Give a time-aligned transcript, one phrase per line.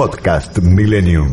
[0.00, 1.28] Podcast Millennium.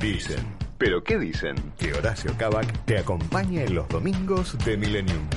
[0.00, 0.38] Dicen.
[0.78, 1.54] ¿Pero qué dicen?
[1.78, 5.28] Que Horacio Cabac te acompaña en los domingos de Millennium.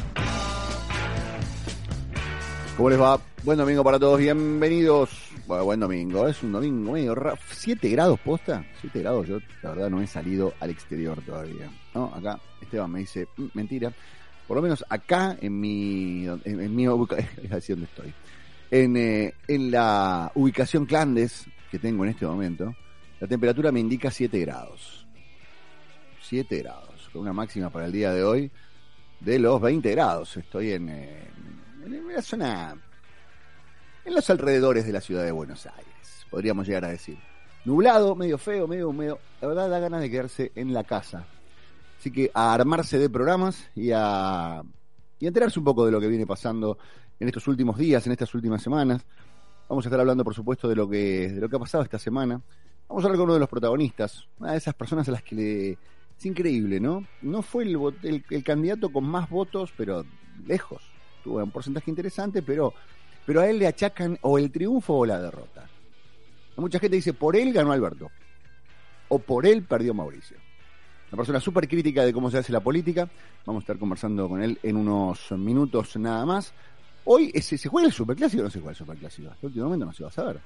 [2.77, 3.20] ¿Cómo les va?
[3.43, 5.09] Buen domingo para todos, bienvenidos.
[5.45, 7.38] Bueno, buen domingo, es un domingo medio raro.
[7.51, 8.63] ¿Siete grados posta?
[8.79, 11.70] Siete grados, yo la verdad no he salido al exterior todavía.
[11.93, 12.13] ¿no?
[12.15, 13.91] Acá Esteban me dice, "Mm, mentira.
[14.48, 18.13] Por lo menos acá en mi, en, en mi ubicación, es así donde estoy.
[18.71, 22.73] En, eh, en la ubicación Clandes que tengo en este momento,
[23.20, 25.05] la temperatura me indica 7 grados.
[26.23, 28.51] 7 grados, con una máxima para el día de hoy
[29.20, 30.37] de los 20 grados.
[30.37, 31.27] Estoy en, eh,
[31.85, 32.76] en la zona,
[34.05, 37.18] en los alrededores de la ciudad de Buenos Aires, podríamos llegar a decir.
[37.63, 39.20] Nublado, medio feo, medio húmedo.
[39.40, 41.27] La verdad da ganas de quedarse en la casa.
[41.99, 44.63] Así que a armarse de programas y a,
[45.20, 46.79] y a enterarse un poco de lo que viene pasando
[47.22, 49.05] en estos últimos días, en estas últimas semanas.
[49.70, 52.00] Vamos a estar hablando, por supuesto, de lo que, de lo que ha pasado esta
[52.00, 52.41] semana.
[52.90, 55.36] Vamos a hablar con uno de los protagonistas, una de esas personas a las que
[55.36, 55.72] le...
[56.18, 57.05] Es increíble, ¿no?
[57.22, 60.04] No fue el, el, el candidato con más votos, pero
[60.48, 60.82] lejos.
[61.24, 62.74] Tuvo un porcentaje interesante, pero,
[63.26, 65.69] pero a él le achacan o el triunfo o la derrota.
[66.58, 68.09] Mucha gente dice, por él ganó Alberto.
[69.09, 70.38] O por él perdió Mauricio.
[71.12, 73.08] Una persona súper crítica de cómo se hace la política.
[73.46, 76.53] Vamos a estar conversando con él en unos minutos nada más.
[77.06, 79.30] Hoy ¿se, ¿se juega el Superclásico o no se juega el Superclásico?
[79.30, 80.40] Hasta el último momento no se va a saber.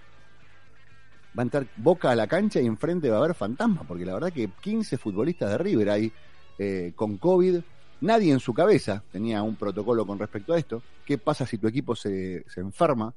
[1.38, 4.14] Va a entrar Boca a la cancha y enfrente va a haber fantasma, porque la
[4.14, 6.12] verdad que 15 futbolistas de River hay
[6.58, 7.60] eh, con COVID.
[8.02, 10.82] Nadie en su cabeza tenía un protocolo con respecto a esto.
[11.06, 13.14] ¿Qué pasa si tu equipo se, se enferma?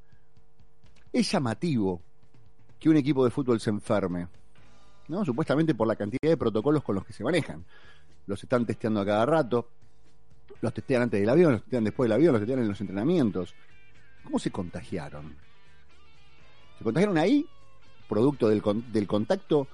[1.13, 2.01] Es llamativo
[2.79, 4.29] que un equipo de fútbol se enferme,
[5.09, 5.25] ¿no?
[5.25, 7.65] Supuestamente por la cantidad de protocolos con los que se manejan.
[8.27, 9.69] Los están testeando a cada rato,
[10.61, 13.55] los testean antes del avión, los testean después del avión, los testean en los entrenamientos.
[14.25, 15.35] ¿Cómo se contagiaron?
[16.79, 17.47] ¿Se contagiaron ahí,
[18.09, 19.67] producto del, del contacto,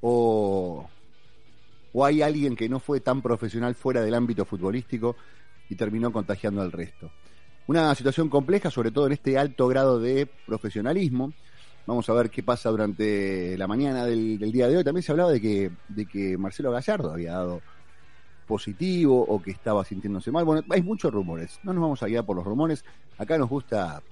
[0.00, 0.88] o,
[1.92, 5.16] o hay alguien que no fue tan profesional fuera del ámbito futbolístico
[5.68, 7.10] y terminó contagiando al resto?
[7.66, 11.32] Una situación compleja, sobre todo en este alto grado de profesionalismo.
[11.86, 14.84] Vamos a ver qué pasa durante la mañana del, del día de hoy.
[14.84, 17.62] También se hablaba de que, de que Marcelo Gallardo había dado
[18.44, 20.44] positivo o que estaba sintiéndose mal.
[20.44, 21.58] Bueno, hay muchos rumores.
[21.62, 22.84] No nos vamos a guiar por los rumores.
[23.18, 24.02] Acá nos gusta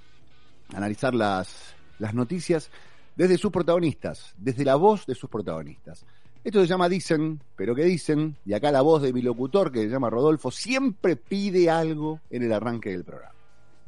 [0.74, 2.70] analizar las, las noticias
[3.16, 6.04] desde sus protagonistas, desde la voz de sus protagonistas.
[6.44, 8.36] Esto se llama Dicen, pero ¿qué dicen?
[8.44, 12.42] Y acá la voz de mi locutor, que se llama Rodolfo, siempre pide algo en
[12.42, 13.34] el arranque del programa.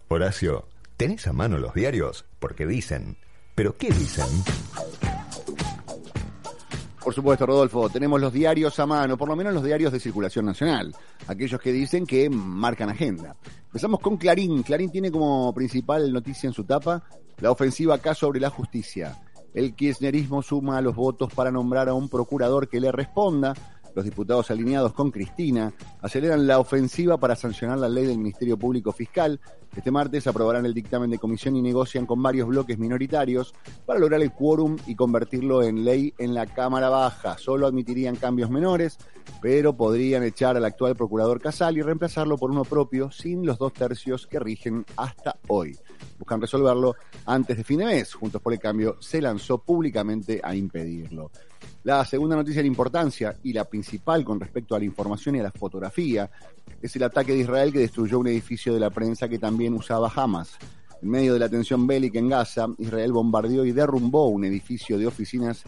[0.09, 2.25] Horacio, ¿tenés a mano los diarios?
[2.38, 3.16] Porque dicen.
[3.56, 4.26] ¿Pero qué dicen?
[7.04, 10.47] Por supuesto, Rodolfo, tenemos los diarios a mano, por lo menos los diarios de circulación
[10.47, 13.37] nacional, aquellos que dicen que marcan agenda.
[13.66, 14.62] Empezamos con Clarín.
[14.62, 17.03] Clarín tiene como principal noticia en su tapa
[17.41, 19.19] la ofensiva acá sobre la justicia.
[19.53, 23.54] El kirchnerismo suma los votos para nombrar a un procurador que le responda.
[23.94, 25.72] Los diputados alineados con Cristina
[26.03, 29.41] aceleran la ofensiva para sancionar la ley del Ministerio Público Fiscal.
[29.77, 33.55] Este martes aprobarán el dictamen de comisión y negocian con varios bloques minoritarios
[33.87, 37.38] para lograr el quórum y convertirlo en ley en la Cámara Baja.
[37.38, 38.99] Solo admitirían cambios menores,
[39.41, 43.72] pero podrían echar al actual procurador Casal y reemplazarlo por uno propio sin los dos
[43.72, 45.76] tercios que rigen hasta hoy.
[46.25, 46.97] Buscan resolverlo
[47.27, 48.15] antes de fin de mes.
[48.15, 51.31] Juntos por el Cambio se lanzó públicamente a impedirlo.
[51.83, 55.43] La segunda noticia de importancia y la principal con respecto a la información y a
[55.43, 56.31] la fotografía
[56.81, 60.11] es el ataque de Israel que destruyó un edificio de la prensa que también usaba
[60.17, 60.57] Hamas.
[61.03, 65.06] En medio de la tensión bélica en Gaza, Israel bombardeó y derrumbó un edificio de
[65.06, 65.62] oficinas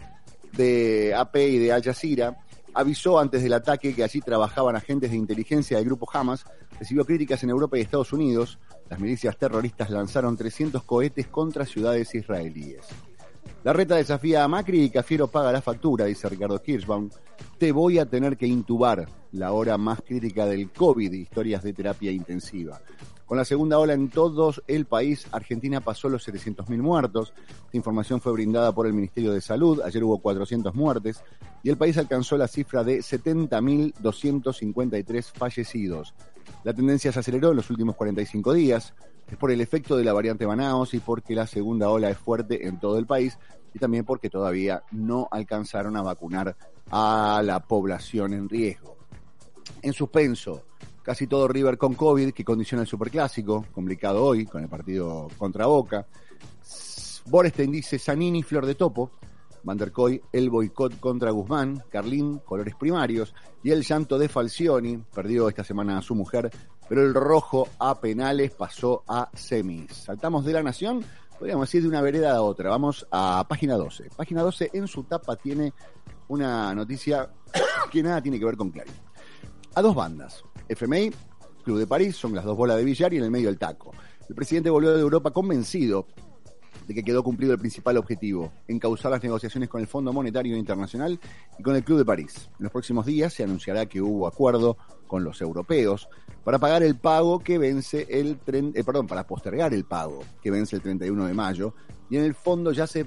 [0.53, 2.35] de AP y de Al Jazeera.
[2.73, 6.45] Avisó antes del ataque que allí trabajaban agentes de inteligencia del grupo Hamas.
[6.79, 8.57] Recibió críticas en Europa y Estados Unidos.
[8.89, 12.85] Las milicias terroristas lanzaron 300 cohetes contra ciudades israelíes.
[13.63, 17.09] La reta desafía a Macri y Cafiero paga la factura, dice Ricardo Kirschbaum.
[17.57, 22.11] Te voy a tener que intubar la hora más crítica del COVID, historias de terapia
[22.11, 22.79] intensiva.
[23.25, 27.33] Con la segunda ola en todo el país, Argentina pasó los 700.000 muertos.
[27.65, 29.81] Esta información fue brindada por el Ministerio de Salud.
[29.81, 31.21] Ayer hubo 400 muertes
[31.61, 36.13] y el país alcanzó la cifra de 70.253 fallecidos.
[36.67, 38.93] La tendencia se aceleró en los últimos 45 días.
[39.25, 42.67] es por el efecto de la variante Manaus y porque la segunda ola es fuerte
[42.67, 43.37] en todo el país
[43.73, 46.57] y también porque todavía no alcanzaron a vacunar
[46.91, 48.97] a la población en riesgo.
[49.81, 50.65] En suspenso,
[51.03, 55.67] casi todo River con COVID que condiciona el superclásico, complicado hoy con el partido contra
[55.67, 56.05] Boca.
[57.27, 59.11] Borestein dice Zanini, Flor de Topo.
[59.67, 64.97] Van der Koy, el boicot contra Guzmán, Carlín, colores primarios, y el llanto de Falcioni,
[65.13, 66.49] perdió esta semana a su mujer,
[66.87, 69.91] pero el rojo a penales pasó a semis.
[69.91, 71.03] Saltamos de la nación,
[71.37, 72.69] podríamos decir de una vereda a otra.
[72.69, 74.11] Vamos a página 12.
[74.15, 75.73] Página 12 en su tapa tiene
[76.29, 77.29] una noticia
[77.91, 78.93] que nada tiene que ver con Clarín.
[79.75, 81.11] A dos bandas, FMI,
[81.65, 83.91] Club de París, son las dos bolas de billar y en el medio el taco.
[84.29, 86.07] El presidente volvió de Europa convencido
[86.87, 91.19] de que quedó cumplido el principal objetivo, encauzar las negociaciones con el Fondo Monetario Internacional
[91.59, 92.49] y con el Club de París.
[92.57, 96.07] En los próximos días se anunciará que hubo acuerdo con los europeos
[96.43, 100.49] para pagar el pago que vence el tren, eh, perdón, para postergar el pago que
[100.49, 101.73] vence el 31 de mayo
[102.09, 103.05] y en el fondo ya se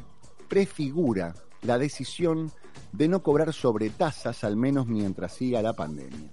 [0.48, 2.50] prefigura la decisión
[2.92, 6.30] de no cobrar sobre tasas al menos mientras siga la pandemia.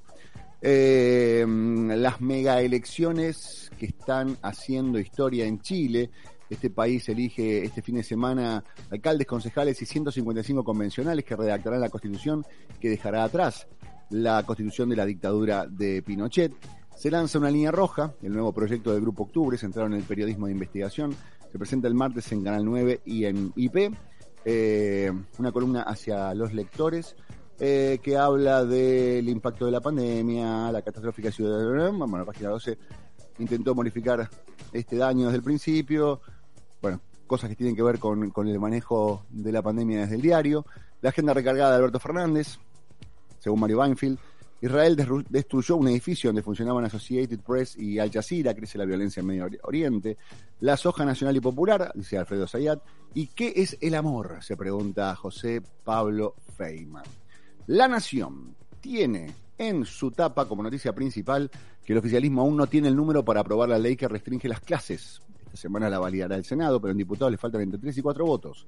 [0.61, 6.09] Eh, las mega elecciones que están haciendo historia en Chile
[6.49, 11.89] este país elige este fin de semana alcaldes, concejales y 155 convencionales que redactarán la
[11.89, 12.45] constitución
[12.79, 13.67] que dejará atrás
[14.09, 16.53] la constitución de la dictadura de Pinochet.
[16.95, 20.47] Se lanza una línea roja, el nuevo proyecto del Grupo Octubre, centrado en el periodismo
[20.47, 21.15] de investigación.
[21.51, 23.93] Se presenta el martes en Canal 9 y en IP.
[24.45, 27.15] Eh, una columna hacia los lectores
[27.59, 31.91] eh, que habla del impacto de la pandemia, la catastrófica ciudad.
[31.91, 32.77] Bueno, la página 12
[33.39, 34.29] intentó modificar
[34.71, 36.21] este daño desde el principio,
[37.27, 40.65] cosas que tienen que ver con, el manejo de la pandemia desde el diario.
[41.01, 42.57] La agenda recargada de Alberto Fernández,
[43.39, 44.17] según Mario Weinfeld.
[44.59, 44.95] Israel
[45.29, 49.47] destruyó un edificio donde funcionaban Associated Press y Al Jazeera, crece la violencia en Medio
[49.61, 50.17] Oriente.
[50.61, 52.79] La soja nacional y popular, dice Alfredo Zayat.
[53.13, 54.39] ¿Y qué es el amor?
[54.41, 57.03] Se pregunta José Pablo Feynman.
[57.67, 61.51] La Nación tiene en su tapa como noticia principal
[61.85, 64.61] que el oficialismo aún no tiene el número para aprobar la ley que restringe las
[64.61, 65.21] clases
[65.57, 68.67] semana la validará el Senado, pero en diputados le faltan entre 3 y 4 votos.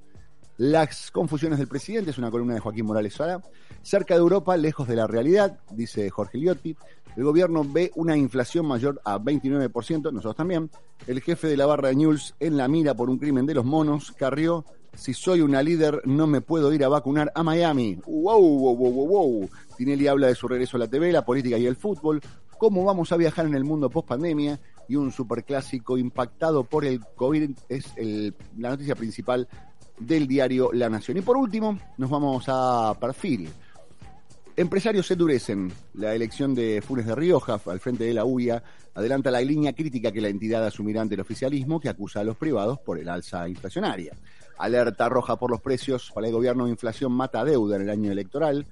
[0.57, 3.41] Las confusiones del presidente es una columna de Joaquín Morales Sara.
[3.81, 6.75] Cerca de Europa, lejos de la realidad, dice Jorge Liotti.
[7.15, 10.69] El gobierno ve una inflación mayor a 29%, nosotros también.
[11.07, 13.63] El jefe de la barra de News en la mira por un crimen de los
[13.63, 14.65] monos, Carrió.
[14.94, 17.97] Si soy una líder, no me puedo ir a vacunar a Miami.
[18.06, 19.07] ¡Wow, wow, wow, wow!
[19.07, 19.50] wow.
[19.77, 22.21] Tinelli habla de su regreso a la TV, la política y el fútbol.
[22.57, 24.59] ¿Cómo vamos a viajar en el mundo post pandemia?
[24.89, 27.94] Y un superclásico impactado por el COVID es
[28.57, 29.47] la noticia principal
[30.00, 31.18] del diario La Nación.
[31.18, 33.50] Y por último, nos vamos a perfil.
[34.56, 35.71] Empresarios se endurecen.
[35.94, 38.62] La elección de Funes de Rioja al frente de la UIA
[38.95, 42.35] adelanta la línea crítica que la entidad asumirá ante el oficialismo que acusa a los
[42.35, 44.18] privados por el alza inflacionaria.
[44.57, 46.12] Alerta roja por los precios.
[46.13, 48.65] Para el gobierno, inflación mata deuda en el año electoral.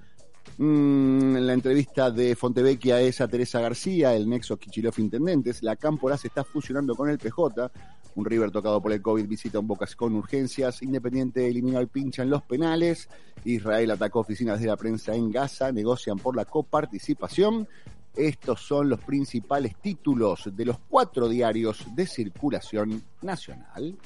[0.56, 5.62] Mm, la entrevista de Fontevecchia es a Teresa García, el nexo Kichilov Intendentes.
[5.62, 7.70] La Cámpora se está fusionando con el PJ.
[8.14, 10.82] Un River tocado por el COVID visita un Bocas con urgencias.
[10.82, 13.08] Independiente eliminó al pincha en los penales.
[13.44, 15.70] Israel atacó oficinas de la prensa en Gaza.
[15.70, 17.68] Negocian por la coparticipación.
[18.16, 23.96] Estos son los principales títulos de los cuatro diarios de circulación nacional.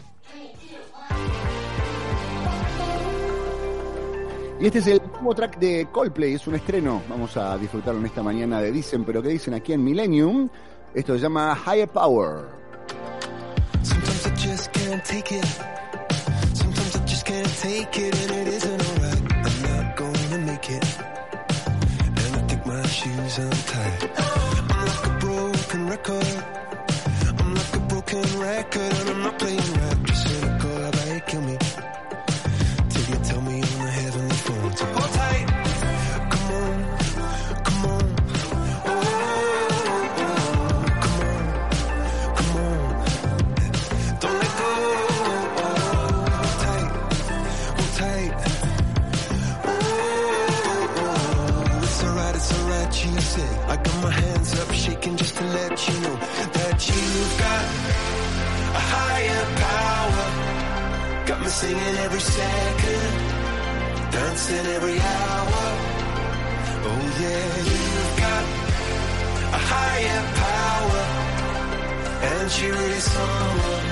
[4.63, 7.03] Y este es el nuevo track de Coldplay, es un estreno.
[7.09, 10.49] Vamos a disfrutarlo en esta mañana de Dicen, pero que dicen aquí en Millennium.
[10.95, 12.45] Esto se llama Higher Power.
[47.77, 48.33] we'll take
[51.83, 55.35] it's all right it's all right you say I got my hands up shaking just
[55.37, 56.17] to let you know
[56.57, 57.65] that you've got
[58.75, 60.27] a higher power.
[61.27, 63.13] Got me singing every second,
[64.13, 65.63] dancing every hour.
[66.89, 68.45] Oh yeah, you've got
[69.59, 71.05] a higher power,
[72.31, 73.92] and she really someone.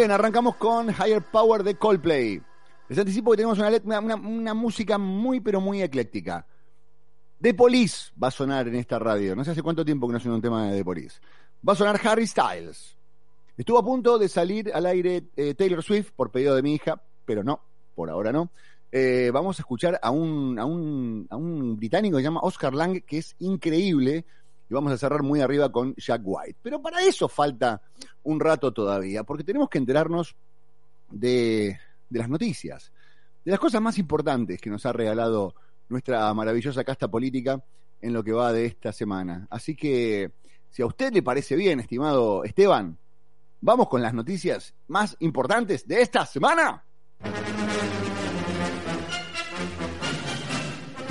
[0.00, 2.40] bien, arrancamos con Higher Power de Coldplay.
[2.88, 6.46] Les anticipo que tenemos una, música muy, pero muy ecléctica.
[7.38, 9.36] The Police va a sonar en esta radio.
[9.36, 11.20] No sé hace cuánto tiempo que no suena un tema de The Police.
[11.68, 12.96] Va a sonar Harry Styles.
[13.58, 17.02] Estuvo a punto de salir al aire eh, Taylor Swift por pedido de mi hija,
[17.26, 17.60] pero no,
[17.94, 18.50] por ahora no.
[18.90, 22.72] Eh, vamos a escuchar a un, a, un, a un británico que se llama Oscar
[22.72, 24.24] Lang, que es increíble,
[24.70, 26.58] y vamos a cerrar muy arriba con Jack White.
[26.62, 27.82] Pero para eso falta
[28.22, 30.36] un rato todavía, porque tenemos que enterarnos
[31.10, 31.76] de,
[32.08, 32.92] de las noticias,
[33.44, 35.54] de las cosas más importantes que nos ha regalado
[35.88, 37.60] nuestra maravillosa casta política
[38.00, 39.48] en lo que va de esta semana.
[39.50, 40.30] Así que,
[40.70, 42.96] si a usted le parece bien, estimado Esteban,
[43.60, 46.84] vamos con las noticias más importantes de esta semana.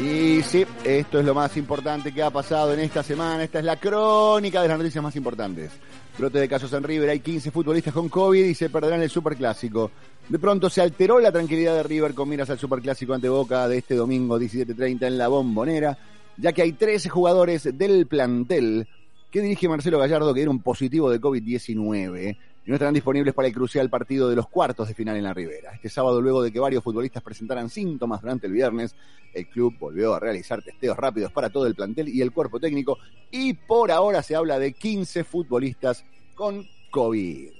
[0.01, 3.44] Y sí, esto es lo más importante que ha pasado en esta semana.
[3.44, 5.72] Esta es la crónica de las noticias más importantes.
[6.18, 9.91] Brote de casos en River, hay 15 futbolistas con COVID y se perderán el Superclásico.
[10.29, 13.79] De pronto se alteró la tranquilidad de River con miras al Superclásico ante Boca de
[13.79, 15.98] este domingo 17.30 en la Bombonera,
[16.38, 18.88] ya que hay 13 jugadores del plantel
[19.29, 23.53] que dirige Marcelo Gallardo que dieron positivo de COVID-19 y no estarán disponibles para el
[23.53, 25.71] crucial partido de los cuartos de final en la Ribera.
[25.73, 28.95] Este sábado, luego de que varios futbolistas presentaran síntomas durante el viernes,
[29.33, 32.97] el club volvió a realizar testeos rápidos para todo el plantel y el cuerpo técnico
[33.31, 36.03] y por ahora se habla de 15 futbolistas
[36.35, 37.51] con COVID.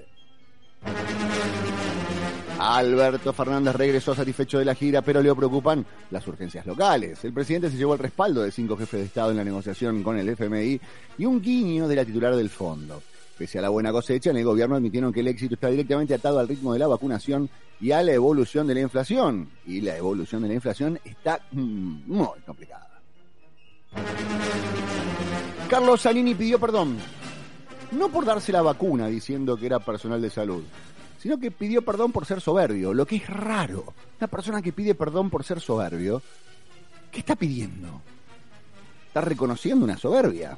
[2.59, 7.23] Alberto Fernández regresó satisfecho de la gira, pero le preocupan las urgencias locales.
[7.23, 10.17] El presidente se llevó el respaldo de cinco jefes de Estado en la negociación con
[10.17, 10.79] el FMI
[11.17, 13.01] y un guiño de la titular del fondo.
[13.39, 16.39] Pese a la buena cosecha, en el gobierno admitieron que el éxito está directamente atado
[16.39, 19.50] al ritmo de la vacunación y a la evolución de la inflación.
[19.65, 23.00] Y la evolución de la inflación está mm, muy complicada.
[25.69, 26.98] Carlos Zanini pidió perdón,
[27.93, 30.65] no por darse la vacuna diciendo que era personal de salud,
[31.17, 33.93] sino que pidió perdón por ser soberbio, lo que es raro.
[34.19, 36.22] Una persona que pide perdón por ser soberbio,
[37.10, 38.01] ¿qué está pidiendo?
[39.08, 40.58] Está reconociendo una soberbia.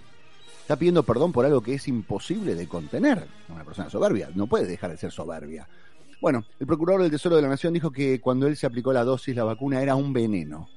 [0.72, 3.28] Está pidiendo perdón por algo que es imposible de contener.
[3.50, 5.68] Una persona soberbia no puede dejar de ser soberbia.
[6.22, 9.04] Bueno, el procurador del Tesoro de la Nación dijo que cuando él se aplicó la
[9.04, 10.70] dosis, la vacuna era un veneno.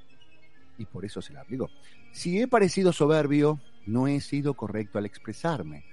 [0.78, 1.70] Y por eso se la aplicó.
[2.10, 5.84] Si he parecido soberbio, no he sido correcto al expresarme.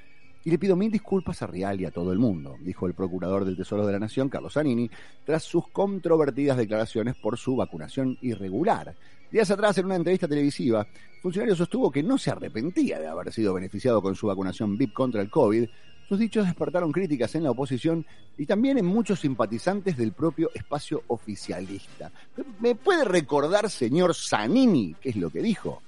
[0.44, 3.46] Y le pido mil disculpas a Rial y a todo el mundo, dijo el procurador
[3.46, 4.90] del Tesoro de la Nación, Carlos Zanini,
[5.28, 8.96] tras sus controvertidas declaraciones por su vacunación irregular.
[9.32, 13.32] Días atrás, en una entrevista televisiva, el funcionario sostuvo que no se arrepentía de haber
[13.32, 15.70] sido beneficiado con su vacunación VIP contra el COVID.
[16.10, 18.06] Sus dichos despertaron críticas en la oposición
[18.38, 22.12] y también en muchos simpatizantes del propio espacio oficialista.
[22.60, 25.82] ¿Me puede recordar, señor Zanini, qué es lo que dijo?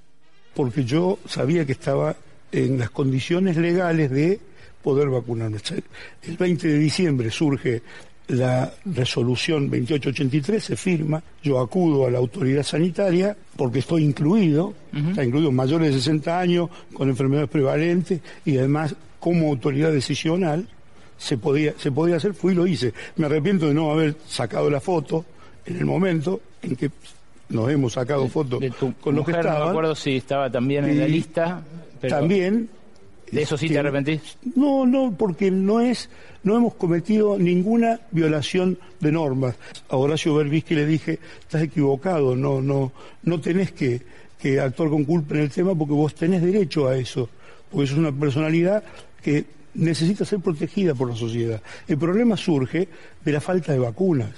[0.54, 2.16] Porque yo sabía que estaba
[2.50, 4.40] en las condiciones legales de
[4.82, 5.58] poder vacunarme.
[6.22, 7.82] El 20 de diciembre surge
[8.28, 14.72] la resolución 2883, se firma, yo acudo a la autoridad sanitaria porque estoy incluido,
[15.10, 20.66] está incluido mayores de 60 años, con enfermedades prevalentes y además como autoridad decisional,
[21.18, 22.92] se podía, se podía hacer, fui y lo hice.
[23.16, 25.24] Me arrepiento de no haber sacado la foto
[25.66, 26.90] en el momento en que
[27.50, 28.60] nos hemos sacado fotos
[29.00, 29.68] con los que mujer, no me estaban.
[29.68, 31.62] acuerdo si estaba también en la lista.
[32.00, 32.68] pero- También.
[33.30, 34.36] ¿De eso sí te este, arrepentís?
[34.54, 36.08] No, no, porque no es,
[36.42, 39.56] no hemos cometido ninguna violación de normas.
[39.88, 44.02] A Horacio Berbisky le dije, estás equivocado, no, no, no tenés que,
[44.38, 47.28] que actuar con culpa en el tema porque vos tenés derecho a eso,
[47.70, 48.82] porque es una personalidad
[49.22, 51.60] que necesita ser protegida por la sociedad.
[51.88, 52.88] El problema surge
[53.24, 54.30] de la falta de vacunas,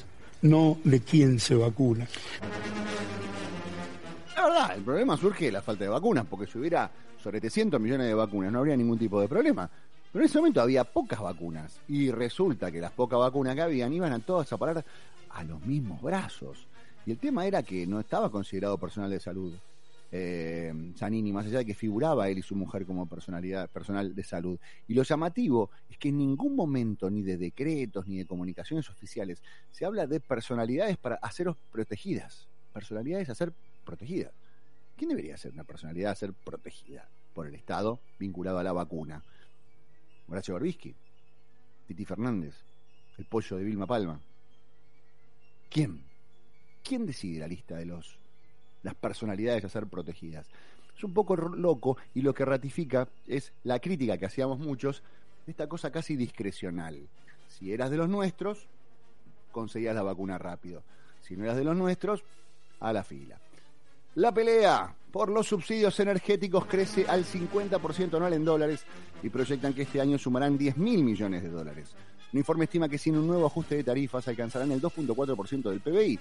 [0.43, 2.07] no de quién se vacuna.
[4.37, 6.91] La verdad, el problema surge de la falta de vacunas, porque si hubiera
[7.23, 9.69] sobre 300 millones de vacunas no habría ningún tipo de problema.
[10.13, 13.93] Pero en ese momento había pocas vacunas y resulta que las pocas vacunas que habían
[13.93, 14.85] iban a todas a parar
[15.31, 16.67] a los mismos brazos.
[17.07, 19.55] Y el tema era que no estaba considerado personal de salud.
[20.13, 20.73] Eh,
[21.33, 24.59] más allá de que figuraba él y su mujer como personalidad personal de salud.
[24.87, 29.43] Y lo llamativo es que en ningún momento, ni de decretos, ni de comunicaciones oficiales,
[29.71, 32.49] se habla de personalidades para haceros protegidas.
[32.73, 33.53] Personalidades a ser
[33.87, 34.35] protegidas.
[34.97, 39.23] ¿Quién debería ser una personalidad a ser protegida por el Estado vinculado a la vacuna?
[40.29, 40.95] Horacio Barbisky,
[41.87, 42.55] Titi Fernández,
[43.17, 44.21] el pollo de Vilma Palma.
[45.71, 46.03] ¿Quién?
[46.83, 48.19] ¿Quién decide la lista de los
[48.83, 50.47] las personalidades a ser protegidas?
[50.97, 55.03] Es un poco loco y lo que ratifica es la crítica que hacíamos muchos
[55.45, 57.09] de esta cosa casi discrecional.
[57.49, 58.67] Si eras de los nuestros,
[59.53, 60.83] conseguías la vacuna rápido.
[61.21, 62.25] Si no eras de los nuestros,
[62.81, 63.39] a la fila.
[64.17, 68.83] La pelea por los subsidios energéticos crece al 50% anual en dólares
[69.23, 71.91] y proyectan que este año sumarán 10 mil millones de dólares.
[72.33, 76.15] Un informe estima que sin un nuevo ajuste de tarifas alcanzarán el 2.4% del PBI.
[76.15, 76.21] En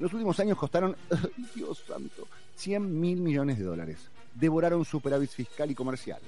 [0.00, 0.94] los últimos años costaron,
[1.54, 4.10] Dios santo, 100 mil millones de dólares.
[4.34, 6.20] Devoraron superávit fiscal y comercial.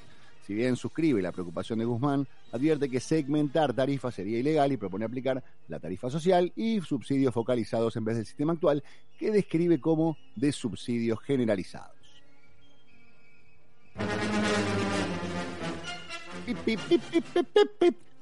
[0.47, 5.05] Si bien suscribe la preocupación de Guzmán, advierte que segmentar tarifas sería ilegal y propone
[5.05, 8.83] aplicar la tarifa social y subsidios focalizados en vez del sistema actual
[9.19, 11.97] que describe como de subsidios generalizados.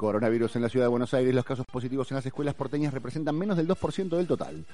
[0.00, 1.34] Coronavirus en la ciudad de Buenos Aires.
[1.34, 4.64] Los casos positivos en las escuelas porteñas representan menos del 2% del total.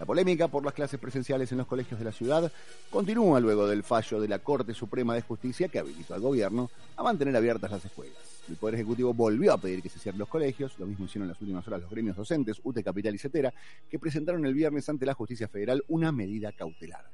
[0.00, 2.50] La polémica por las clases presenciales en los colegios de la ciudad
[2.90, 7.04] continúa luego del fallo de la Corte Suprema de Justicia que habilitó al gobierno a
[7.04, 8.16] mantener abiertas las escuelas.
[8.48, 11.34] El Poder Ejecutivo volvió a pedir que se cierren los colegios, lo mismo hicieron en
[11.34, 13.54] las últimas horas los gremios docentes, UTE Capital y CETERA,
[13.88, 17.04] que presentaron el viernes ante la Justicia Federal una medida cautelar.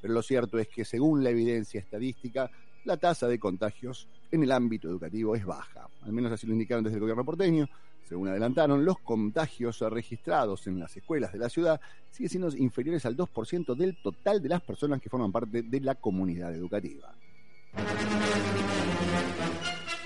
[0.00, 2.50] Pero lo cierto es que según la evidencia estadística,
[2.84, 5.88] la tasa de contagios en el ámbito educativo es baja.
[6.02, 7.68] Al menos así lo indicaron desde el gobierno porteño.
[8.08, 13.16] Según adelantaron, los contagios registrados en las escuelas de la ciudad siguen siendo inferiores al
[13.16, 17.14] 2% del total de las personas que forman parte de la comunidad educativa.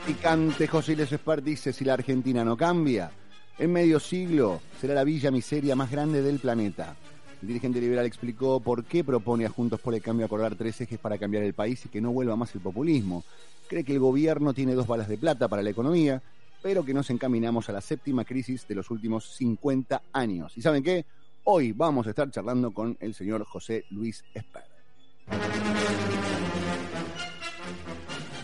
[0.04, 3.12] Picante José Les Espart dice, si la Argentina no cambia,
[3.56, 6.96] en medio siglo será la villa miseria más grande del planeta.
[7.42, 11.00] El dirigente liberal explicó por qué propone a Juntos por el Cambio acordar tres ejes
[11.00, 13.24] para cambiar el país y que no vuelva más el populismo.
[13.68, 16.22] Cree que el gobierno tiene dos balas de plata para la economía,
[16.62, 20.56] pero que nos encaminamos a la séptima crisis de los últimos 50 años.
[20.56, 21.04] ¿Y saben qué?
[21.42, 24.62] Hoy vamos a estar charlando con el señor José Luis Esper.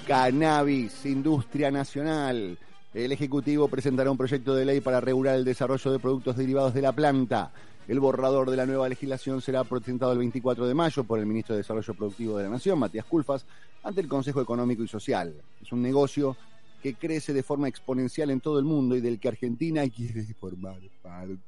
[0.09, 2.59] Cannabis, industria nacional.
[2.93, 6.83] El Ejecutivo presentará un proyecto de ley para regular el desarrollo de productos derivados de
[6.83, 7.53] la planta.
[7.89, 11.55] El borrador de la nueva legislación será presentado el 24 de mayo por el ministro
[11.55, 13.47] de Desarrollo Productivo de la Nación, Matías Culfas,
[13.83, 15.35] ante el Consejo Económico y Social.
[15.63, 16.37] Es un negocio
[16.83, 20.79] que crece de forma exponencial en todo el mundo y del que Argentina quiere formar
[21.03, 21.39] parte.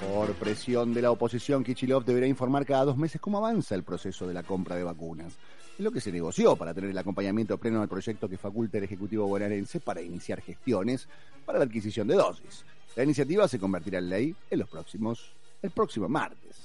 [0.00, 4.26] Por presión de la oposición, Kichilov deberá informar cada dos meses cómo avanza el proceso
[4.26, 5.34] de la compra de vacunas.
[5.78, 8.84] Es lo que se negoció para tener el acompañamiento pleno del proyecto que faculta el
[8.84, 11.08] Ejecutivo bonaerense para iniciar gestiones
[11.44, 12.64] para la adquisición de dosis.
[12.96, 16.56] La iniciativa se convertirá en ley en los próximos, el próximo martes.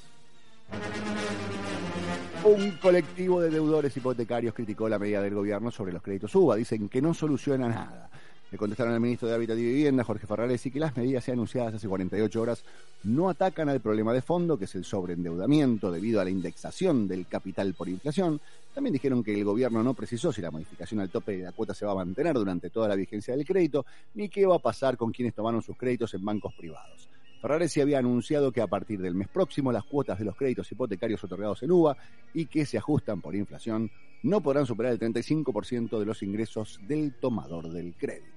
[2.44, 6.58] Un colectivo de deudores hipotecarios criticó la medida del gobierno sobre los créditos UBA.
[6.58, 8.10] Dicen que no soluciona nada.
[8.52, 11.88] Le contestaron al ministro de Hábitat y Vivienda, Jorge Ferraresi, que las medidas anunciadas hace
[11.88, 12.64] 48 horas
[13.04, 17.26] no atacan al problema de fondo, que es el sobreendeudamiento debido a la indexación del
[17.26, 18.40] capital por inflación.
[18.74, 21.74] También dijeron que el gobierno no precisó si la modificación al tope de la cuota
[21.74, 24.98] se va a mantener durante toda la vigencia del crédito, ni qué va a pasar
[24.98, 27.08] con quienes tomaron sus créditos en bancos privados.
[27.40, 31.24] Ferraresi había anunciado que a partir del mes próximo las cuotas de los créditos hipotecarios
[31.24, 31.98] otorgados en UBA
[32.34, 33.92] y que se ajustan por inflación
[34.24, 38.34] no podrán superar el 35% de los ingresos del tomador del crédito.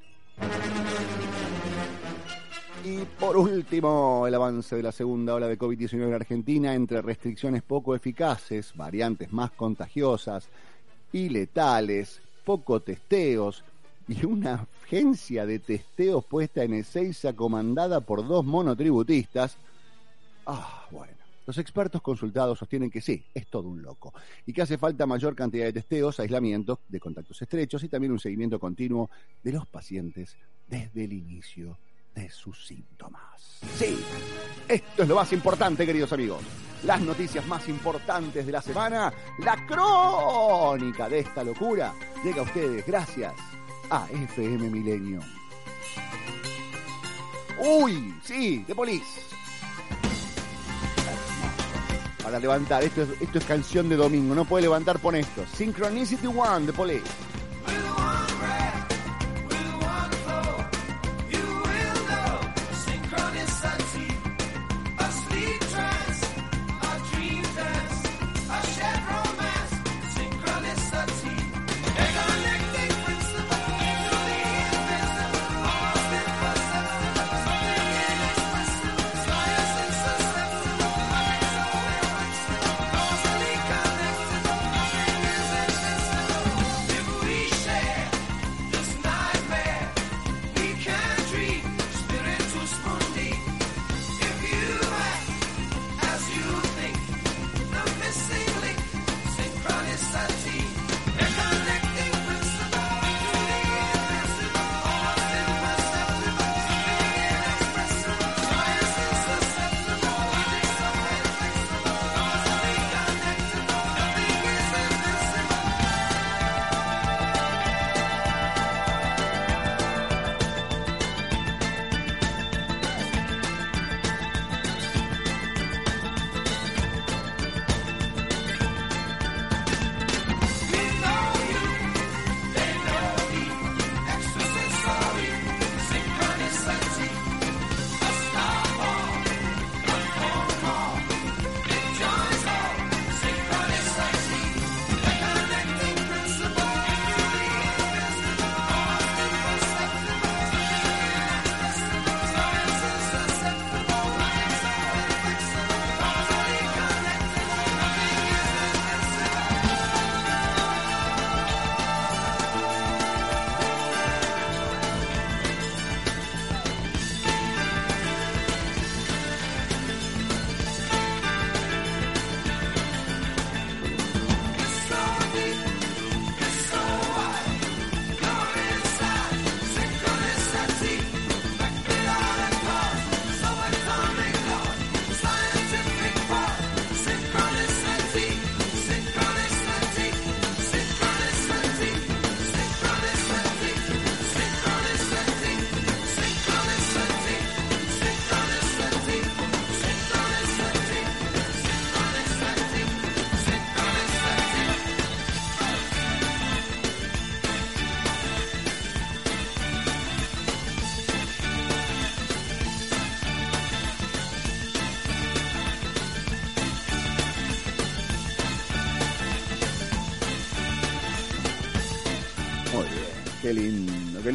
[2.87, 7.64] Y por último, el avance de la segunda ola de COVID-19 en Argentina entre restricciones
[7.64, 10.49] poco eficaces, variantes más contagiosas
[11.12, 13.64] y letales, poco testeos
[14.07, 19.57] y una agencia de testeos puesta en Ezeiza comandada por dos monotributistas.
[20.46, 21.12] Ah, bueno.
[21.44, 24.14] Los expertos consultados sostienen que sí, es todo un loco,
[24.46, 28.20] y que hace falta mayor cantidad de testeos, aislamientos de contactos estrechos y también un
[28.20, 29.11] seguimiento continuo
[29.42, 30.37] de los pacientes
[30.68, 31.77] desde el inicio
[32.16, 33.22] de sus síntomas.
[33.79, 34.02] Sí,
[34.66, 36.42] esto es lo más importante, queridos amigos.
[36.83, 41.92] Las noticias más importantes de la semana, la crónica de esta locura,
[42.24, 43.35] llega a ustedes gracias
[43.90, 45.20] a FM Milenio.
[47.59, 49.20] Uy, sí, de Police.
[52.22, 55.44] Para levantar, esto es, esto es canción de domingo, no puede levantar, pon esto.
[55.55, 57.36] Synchronicity One de Police.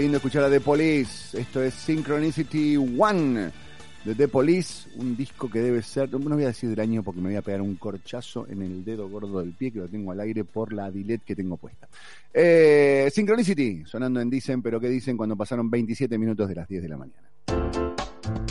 [0.01, 1.39] Lindo, escuchar a The Police.
[1.39, 3.51] Esto es Synchronicity One
[4.03, 7.21] de The Police, un disco que debe ser, no voy a decir del año porque
[7.21, 10.11] me voy a pegar un corchazo en el dedo gordo del pie que lo tengo
[10.11, 11.87] al aire por la dilet que tengo puesta.
[12.33, 16.81] Eh, Synchronicity, sonando en Dicen, pero ¿qué dicen cuando pasaron 27 minutos de las 10
[16.81, 17.29] de la mañana?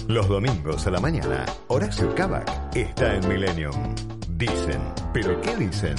[0.06, 3.74] Los domingos a la mañana, Horacio Cabac está en Millennium.
[4.36, 4.80] Dicen,
[5.12, 5.96] pero ¿qué dicen?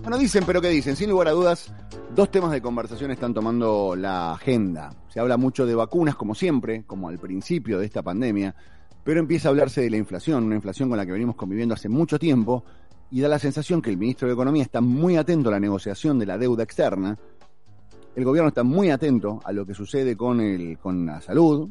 [0.00, 0.96] Bueno, dicen, pero ¿qué dicen?
[0.96, 1.72] Sin lugar a dudas,
[2.14, 4.94] dos temas de conversación están tomando la agenda.
[5.08, 8.54] Se habla mucho de vacunas, como siempre, como al principio de esta pandemia,
[9.02, 11.88] pero empieza a hablarse de la inflación, una inflación con la que venimos conviviendo hace
[11.88, 12.64] mucho tiempo,
[13.10, 16.18] y da la sensación que el ministro de Economía está muy atento a la negociación
[16.20, 17.18] de la deuda externa,
[18.14, 21.68] el gobierno está muy atento a lo que sucede con, el, con la salud,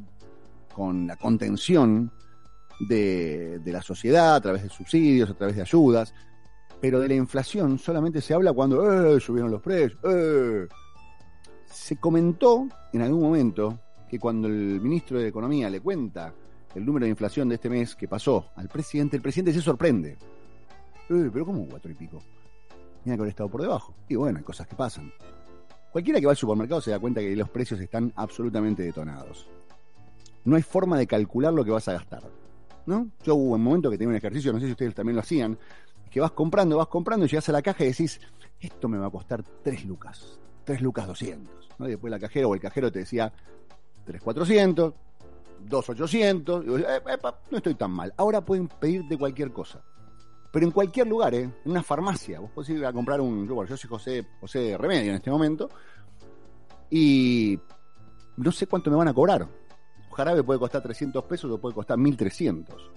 [0.75, 2.11] con la contención
[2.81, 6.13] de, de la sociedad a través de subsidios, a través de ayudas,
[6.83, 9.97] pero de la inflación solamente se habla cuando eh, subieron los precios.
[10.03, 10.67] eh.
[11.63, 16.33] Se comentó en algún momento que cuando el ministro de Economía le cuenta
[16.75, 20.17] el número de inflación de este mes que pasó al presidente, el presidente se sorprende.
[21.09, 22.21] Eh, pero ¿cómo cuatro y pico?
[23.01, 23.93] Tenía que haber estado por debajo.
[24.09, 25.09] Y bueno, hay cosas que pasan.
[25.89, 29.47] Cualquiera que va al supermercado se da cuenta que los precios están absolutamente detonados.
[30.43, 32.23] No hay forma de calcular lo que vas a gastar.
[32.85, 33.07] ¿No?
[33.23, 35.57] Yo hubo un momento que tenía un ejercicio, no sé si ustedes también lo hacían,
[36.13, 38.21] que vas comprando, vas comprando y llegas a la caja y decís,
[38.59, 40.39] esto me va a costar tres lucas.
[40.63, 41.69] 3 lucas 200.
[41.77, 41.87] ¿no?
[41.87, 43.33] Y después la cajera o el cajero te decía
[44.05, 44.93] 3,400,
[45.67, 46.65] 2,800.
[46.65, 48.13] Y vos "Eh, epa, no estoy tan mal.
[48.15, 49.81] Ahora pueden pedirte cualquier cosa.
[50.51, 51.41] Pero en cualquier lugar, ¿eh?
[51.43, 52.39] en una farmacia.
[52.39, 53.47] Vos podés ir a comprar un.
[53.47, 55.69] Yo, soy José, José Remedio en este momento.
[56.91, 57.59] Y
[58.37, 59.47] no sé cuánto me van a cobrar.
[60.15, 62.91] Jarabe puede costar 300 pesos o puede costar 1300.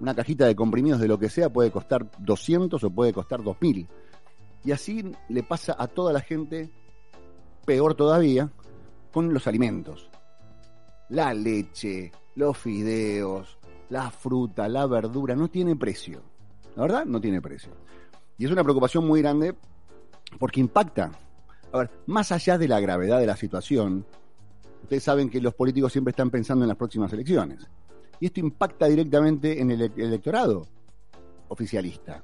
[0.00, 3.88] Una cajita de comprimidos de lo que sea puede costar 200 o puede costar 2000.
[4.64, 6.70] Y así le pasa a toda la gente,
[7.64, 8.50] peor todavía,
[9.12, 10.10] con los alimentos.
[11.08, 16.20] La leche, los fideos, la fruta, la verdura, no tiene precio.
[16.74, 17.72] La verdad, no tiene precio.
[18.38, 19.54] Y es una preocupación muy grande
[20.38, 21.12] porque impacta.
[21.72, 24.04] A ver, más allá de la gravedad de la situación,
[24.82, 27.66] ustedes saben que los políticos siempre están pensando en las próximas elecciones.
[28.20, 30.66] Y esto impacta directamente en el ele- electorado
[31.48, 32.22] oficialista.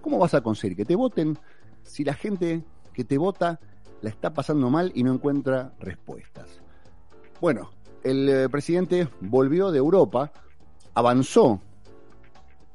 [0.00, 1.38] ¿Cómo vas a conseguir que te voten
[1.82, 3.58] si la gente que te vota
[4.02, 6.60] la está pasando mal y no encuentra respuestas?
[7.40, 7.70] Bueno,
[8.04, 10.32] el eh, presidente volvió de Europa,
[10.94, 11.60] avanzó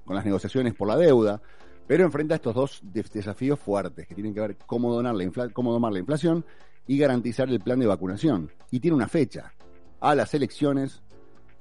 [0.05, 1.41] con las negociaciones por la deuda,
[1.87, 5.71] pero enfrenta estos dos de- desafíos fuertes que tienen que ver cómo, donar la cómo
[5.73, 6.45] domar la inflación
[6.87, 8.51] y garantizar el plan de vacunación.
[8.71, 9.53] Y tiene una fecha.
[10.01, 11.01] A las elecciones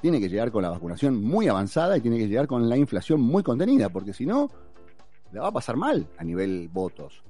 [0.02, 3.20] tiene que llegar con la vacunación muy avanzada y tiene que llegar con la inflación
[3.20, 4.50] muy contenida, porque si no,
[5.30, 7.22] la va a pasar mal a nivel votos.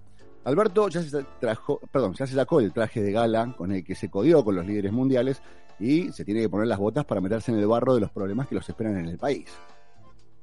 [0.45, 3.95] Alberto ya se, trajo, perdón, ya se sacó el traje de gala con el que
[3.95, 5.43] se codió con los líderes mundiales
[5.79, 8.49] y se tiene que poner las botas para meterse en el barro de los problemas
[8.49, 9.51] que los esperan en el país.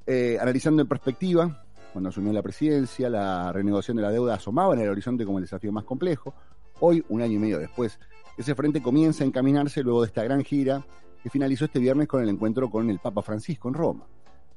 [0.05, 4.81] Eh, analizando en perspectiva, cuando asumió la presidencia, la renegociación de la deuda asomaba en
[4.81, 6.35] el horizonte como el desafío más complejo.
[6.79, 7.99] Hoy, un año y medio después,
[8.37, 10.85] ese frente comienza a encaminarse luego de esta gran gira
[11.21, 14.05] que finalizó este viernes con el encuentro con el Papa Francisco en Roma.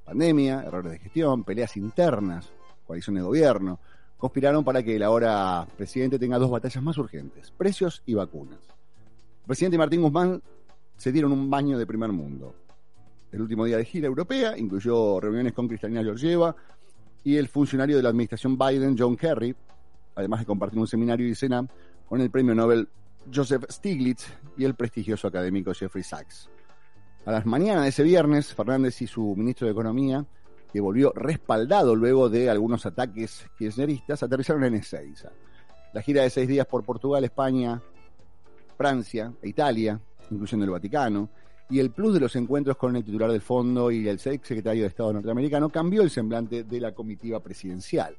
[0.04, 2.52] Pandemia, errores de gestión, peleas internas,
[2.86, 3.78] coalición de gobierno,
[4.16, 8.60] conspiraron para que el ahora presidente tenga dos batallas más urgentes, precios y vacunas.
[9.40, 10.40] El presidente Martín Guzmán
[10.96, 12.54] se dieron un baño de primer mundo.
[13.32, 16.54] El último día de gira europea incluyó reuniones con Cristalina Georgieva
[17.24, 19.54] y el funcionario de la administración Biden, John Kerry,
[20.14, 21.66] además de compartir un seminario y cena
[22.08, 22.88] con el premio Nobel
[23.32, 26.48] Joseph Stiglitz y el prestigioso académico Jeffrey Sachs.
[27.24, 30.24] A las mañanas de ese viernes, Fernández y su ministro de Economía,
[30.72, 35.30] que volvió respaldado luego de algunos ataques kirchneristas, aterrizaron en Ezeiza.
[35.92, 37.80] La gira de seis días por Portugal, España,
[38.76, 41.28] Francia e Italia, incluyendo el Vaticano,
[41.68, 44.82] y el plus de los encuentros con el titular del fondo y el ex secretario
[44.82, 48.16] de Estado norteamericano cambió el semblante de la comitiva presidencial.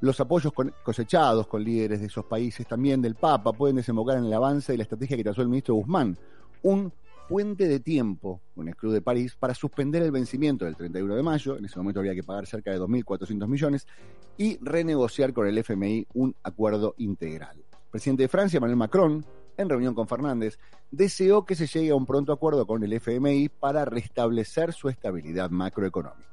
[0.00, 4.32] Los apoyos cosechados con líderes de esos países, también del Papa, pueden desembocar en el
[4.32, 6.16] avance de la estrategia que trazó el ministro Guzmán,
[6.62, 6.92] un
[7.28, 11.56] puente de tiempo el Club de París para suspender el vencimiento del 31 de mayo,
[11.56, 13.86] en ese momento había que pagar cerca de 2.400 millones,
[14.36, 17.56] y renegociar con el FMI un acuerdo integral.
[17.56, 19.24] El presidente de Francia, Emmanuel Macron,
[19.56, 20.58] en reunión con Fernández,
[20.90, 25.50] deseó que se llegue a un pronto acuerdo con el FMI para restablecer su estabilidad
[25.50, 26.27] macroeconómica.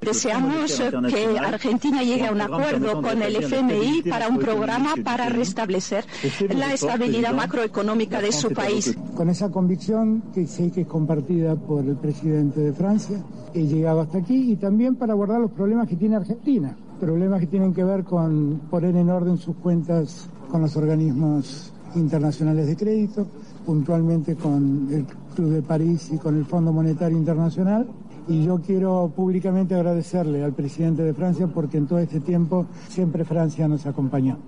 [0.00, 6.04] Deseamos que Argentina llegue a un acuerdo con el FMI para un programa para restablecer
[6.50, 8.96] la estabilidad macroeconómica de su país.
[9.16, 13.18] Con esa convicción que sé que es compartida por el presidente de Francia,
[13.54, 17.46] he llegado hasta aquí y también para abordar los problemas que tiene Argentina, problemas que
[17.46, 23.26] tienen que ver con poner en orden sus cuentas con los organismos internacionales de crédito,
[23.66, 27.86] puntualmente con el Club de París y con el Fondo Monetario Internacional.
[28.28, 33.24] Y yo quiero públicamente agradecerle al presidente de Francia porque en todo este tiempo siempre
[33.24, 34.38] Francia nos acompañó.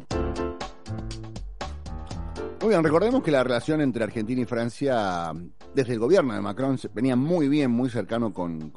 [2.61, 5.33] Muy bien, recordemos que la relación entre Argentina y Francia,
[5.75, 8.71] desde el gobierno de Macron, venía muy bien, muy cercano con,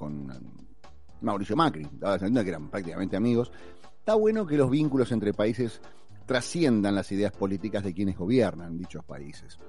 [1.20, 1.86] Mauricio Macri.
[2.00, 3.52] Daba la que eran prácticamente amigos.
[4.00, 5.82] Está bueno que los vínculos entre países
[6.26, 9.60] trasciendan las ideas políticas de quienes gobiernan dichos países.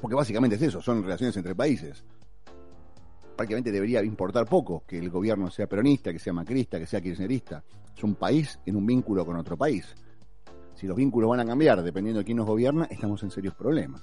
[0.00, 2.04] Porque básicamente es eso, son relaciones entre países.
[3.36, 7.62] Prácticamente debería importar poco que el gobierno sea peronista, que sea macrista, que sea kirchnerista.
[7.94, 9.94] Es un país en un vínculo con otro país.
[10.74, 14.02] Si los vínculos van a cambiar dependiendo de quién nos gobierna, estamos en serios problemas.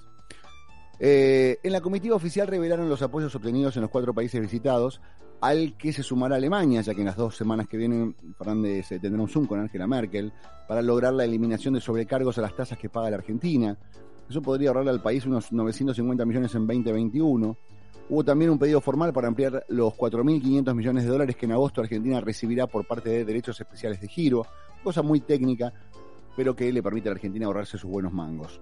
[1.00, 5.02] Eh, en la comitiva oficial revelaron los apoyos obtenidos en los cuatro países visitados,
[5.42, 9.00] al que se sumará Alemania, ya que en las dos semanas que vienen Fernández eh,
[9.00, 10.32] tendrá un Zoom con Angela Merkel
[10.68, 13.78] para lograr la eliminación de sobrecargos a las tasas que paga la Argentina.
[14.30, 17.58] Eso podría ahorrarle al país unos 950 millones en 2021.
[18.10, 21.82] Hubo también un pedido formal para ampliar los 4.500 millones de dólares que en agosto
[21.82, 24.46] Argentina recibirá por parte de derechos especiales de giro,
[24.84, 25.74] cosa muy técnica,
[26.36, 28.60] pero que le permite a la Argentina ahorrarse sus buenos mangos.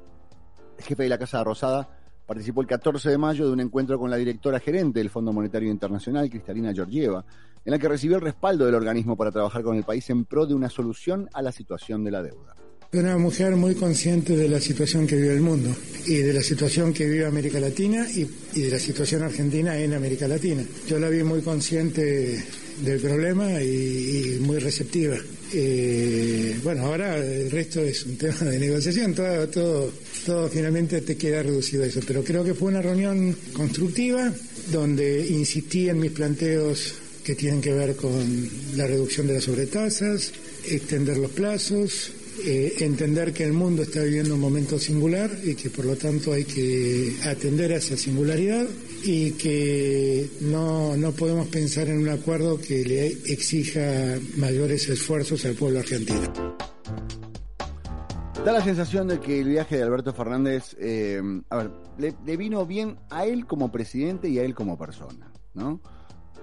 [0.78, 1.90] El jefe de la Casa Rosada
[2.26, 5.70] participó el 14 de mayo de un encuentro con la directora gerente del Fondo Monetario
[5.70, 7.26] Internacional, Cristalina Georgieva,
[7.66, 10.46] en la que recibió el respaldo del organismo para trabajar con el país en pro
[10.46, 12.56] de una solución a la situación de la deuda.
[12.94, 15.74] Una mujer muy consciente de la situación que vive el mundo
[16.08, 18.26] y de la situación que vive América Latina y,
[18.60, 20.62] de la situación argentina en América Latina.
[20.90, 22.44] Yo la vi muy consciente
[22.84, 25.16] del problema y, y muy receptiva.
[25.54, 29.94] Eh, bueno, ahora el resto es un tema de negociación, todo, todo,
[30.26, 34.34] todo finalmente te queda reducido a eso, pero creo que fue una reunión constructiva
[34.70, 40.34] donde insistí en mis planteos que tienen que ver con la reducción de las sobretasas,
[40.68, 42.12] extender los plazos,
[42.46, 46.34] eh, entender que el mundo está viviendo un momento singular y que por lo tanto
[46.34, 48.66] hay que atender a esa singularidad
[49.04, 55.56] y que no, no podemos pensar en un acuerdo que le exija mayores esfuerzos al
[55.56, 56.58] pueblo argentino.
[58.46, 62.66] Da la sensación de que el viaje de Alberto Fernández, eh, a ver, le, vino
[62.66, 65.80] bien a él como presidente y a él como persona, ¿no?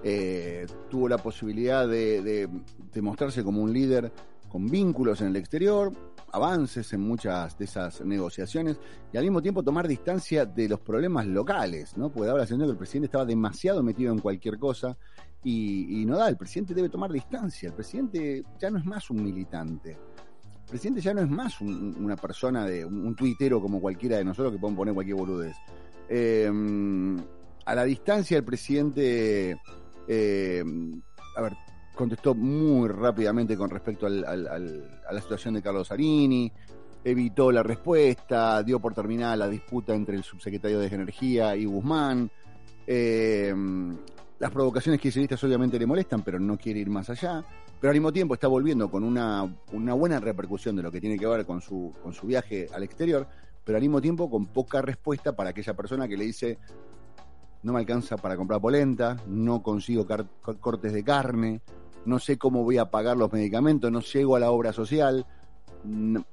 [0.01, 2.47] Eh, tuvo la posibilidad de, de,
[2.93, 4.13] de, mostrarse como un líder
[4.49, 5.91] con vínculos en el exterior,
[6.31, 8.79] avances en muchas de esas negociaciones
[9.11, 12.09] y al mismo tiempo tomar distancia de los problemas locales, ¿no?
[12.09, 14.97] Porque daba la sensación que el presidente estaba demasiado metido en cualquier cosa
[15.43, 19.23] y, no da, el presidente debe tomar distancia, el presidente ya no es más un
[19.23, 19.91] militante.
[19.91, 24.17] El presidente ya no es más un, una persona de un, un, tuitero como cualquiera
[24.17, 25.55] de nosotros que pueden poner cualquier boludez.
[26.09, 26.51] Eh,
[27.65, 29.59] a la distancia el presidente
[30.11, 30.63] eh,
[31.35, 31.53] a ver,
[31.99, 36.49] contestó muy rápidamente con respecto al, a la situación de Carlos Arini,
[37.03, 42.31] evitó la respuesta, dio por terminada la disputa entre el subsecretario de Energía y Guzmán.
[42.87, 43.53] Eh,
[44.39, 47.43] las provocaciones kirchneristas obviamente le molestan, pero no quiere ir más allá.
[47.81, 51.17] Pero al mismo tiempo está volviendo con una, una buena repercusión de lo que tiene
[51.17, 53.27] que ver con su, con su viaje al exterior,
[53.65, 56.59] pero al mismo tiempo con poca respuesta para aquella persona que le dice
[57.61, 60.07] no me alcanza para comprar polenta, no consigo
[60.61, 61.61] cortes de carne,
[62.09, 65.25] no sé cómo voy a pagar los medicamentos, no llego a la obra social,
[65.83, 66.25] no,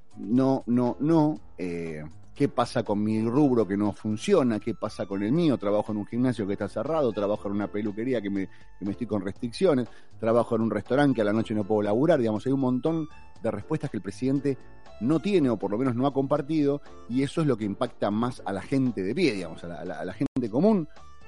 [0.65, 1.39] no, no.
[1.57, 4.59] Eh, ¿Qué pasa con mi rubro que no funciona?
[4.59, 5.57] ¿Qué pasa con el mío?
[5.57, 8.91] Trabajo en un gimnasio que está cerrado, trabajo en una peluquería que me, que me
[8.91, 9.87] estoy con restricciones,
[10.19, 13.07] trabajo en un restaurante que a la noche no puedo laburar, digamos, hay un montón
[13.41, 14.57] de respuestas que el presidente
[15.01, 18.11] no tiene o por lo menos no ha compartido y eso es lo que impacta
[18.11, 20.87] más a la gente de pie, digamos, a la, a la, a la gente común,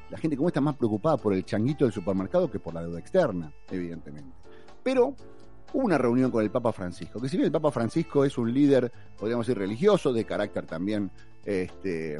[0.09, 2.99] la gente común está más preocupada por el changuito del supermercado que por la deuda
[2.99, 4.38] externa, evidentemente.
[4.89, 5.13] Pero
[5.73, 8.91] una reunión con el Papa Francisco, que si bien el Papa Francisco es un líder,
[9.19, 11.11] podríamos decir, religioso, de carácter también
[11.45, 12.19] este,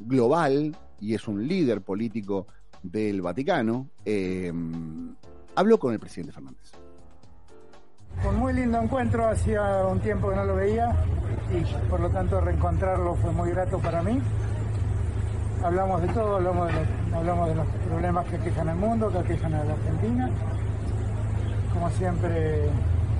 [0.00, 2.48] global, y es un líder político
[2.82, 4.52] del Vaticano, eh,
[5.54, 6.72] habló con el presidente Fernández.
[8.28, 10.96] Un muy lindo encuentro, hacía un tiempo que no lo veía
[11.52, 14.20] y por lo tanto reencontrarlo fue muy grato para mí
[15.64, 19.18] hablamos de todo, hablamos de, los, hablamos de los problemas que aquejan al mundo, que
[19.18, 20.30] aquejan a la Argentina.
[21.74, 22.64] Como siempre,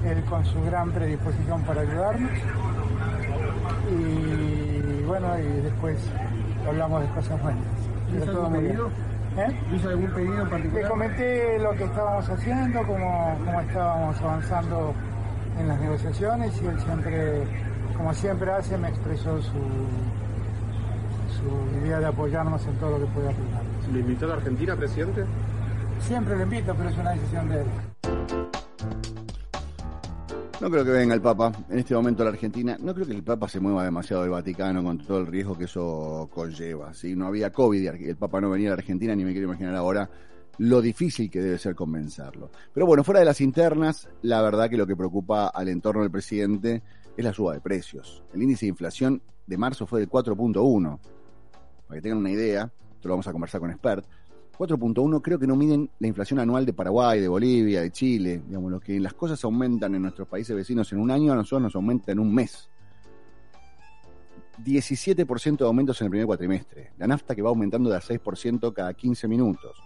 [0.04, 2.30] él con su gran predisposición para ayudarnos.
[3.90, 5.96] Y bueno, y después
[6.66, 7.64] hablamos de cosas buenas.
[8.16, 8.90] ¿Hizo algún pedido?
[9.36, 9.60] ¿Eh?
[9.74, 10.82] ¿Hizo algún pedido en particular?
[10.82, 14.94] Le comenté lo que estábamos haciendo, cómo, cómo estábamos avanzando
[15.58, 17.42] en las negociaciones y él siempre,
[17.96, 19.52] como siempre hace, me expresó su,
[21.34, 23.62] su idea de apoyarnos en todo lo que pueda apoyar.
[23.92, 25.24] ¿Le invitó a la Argentina, presidente?
[26.00, 27.66] Siempre le invito, pero es una decisión de él.
[30.60, 32.76] No creo que venga el Papa en este momento a la Argentina.
[32.80, 35.64] No creo que el Papa se mueva demasiado del Vaticano con todo el riesgo que
[35.64, 36.94] eso conlleva.
[36.94, 39.48] Si no había COVID y el Papa no venía a la Argentina, ni me quiero
[39.48, 40.08] imaginar ahora
[40.58, 42.50] lo difícil que debe ser convencerlo.
[42.72, 46.10] Pero bueno, fuera de las internas, la verdad que lo que preocupa al entorno del
[46.10, 46.82] presidente
[47.16, 48.22] es la suba de precios.
[48.32, 50.98] El índice de inflación de marzo fue del 4.1
[51.86, 54.06] para que tengan una idea, esto lo vamos a conversar con expert,
[54.56, 58.70] 4.1 creo que no miden la inflación anual de Paraguay, de Bolivia, de Chile, digamos,
[58.70, 61.74] lo que las cosas aumentan en nuestros países vecinos en un año, a nosotros nos
[61.74, 62.70] aumenta en un mes.
[64.62, 68.72] 17% de aumentos en el primer cuatrimestre, la nafta que va aumentando de a 6%
[68.72, 69.82] cada 15 minutos.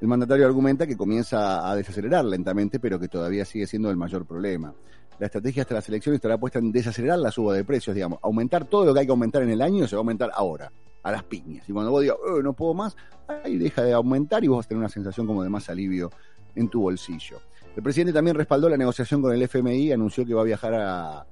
[0.00, 4.26] El mandatario argumenta que comienza a desacelerar lentamente, pero que todavía sigue siendo el mayor
[4.26, 4.74] problema.
[5.18, 8.64] La estrategia hasta las elecciones estará puesta en desacelerar la suba de precios, digamos, aumentar
[8.64, 11.12] todo lo que hay que aumentar en el año se va a aumentar ahora a
[11.12, 11.68] las piñas.
[11.68, 12.96] Y cuando vos digas, oh, no puedo más,
[13.26, 16.10] ahí deja de aumentar y vos vas a tener una sensación como de más alivio
[16.54, 17.40] en tu bolsillo.
[17.76, 21.26] El presidente también respaldó la negociación con el FMI, anunció que va a viajar a...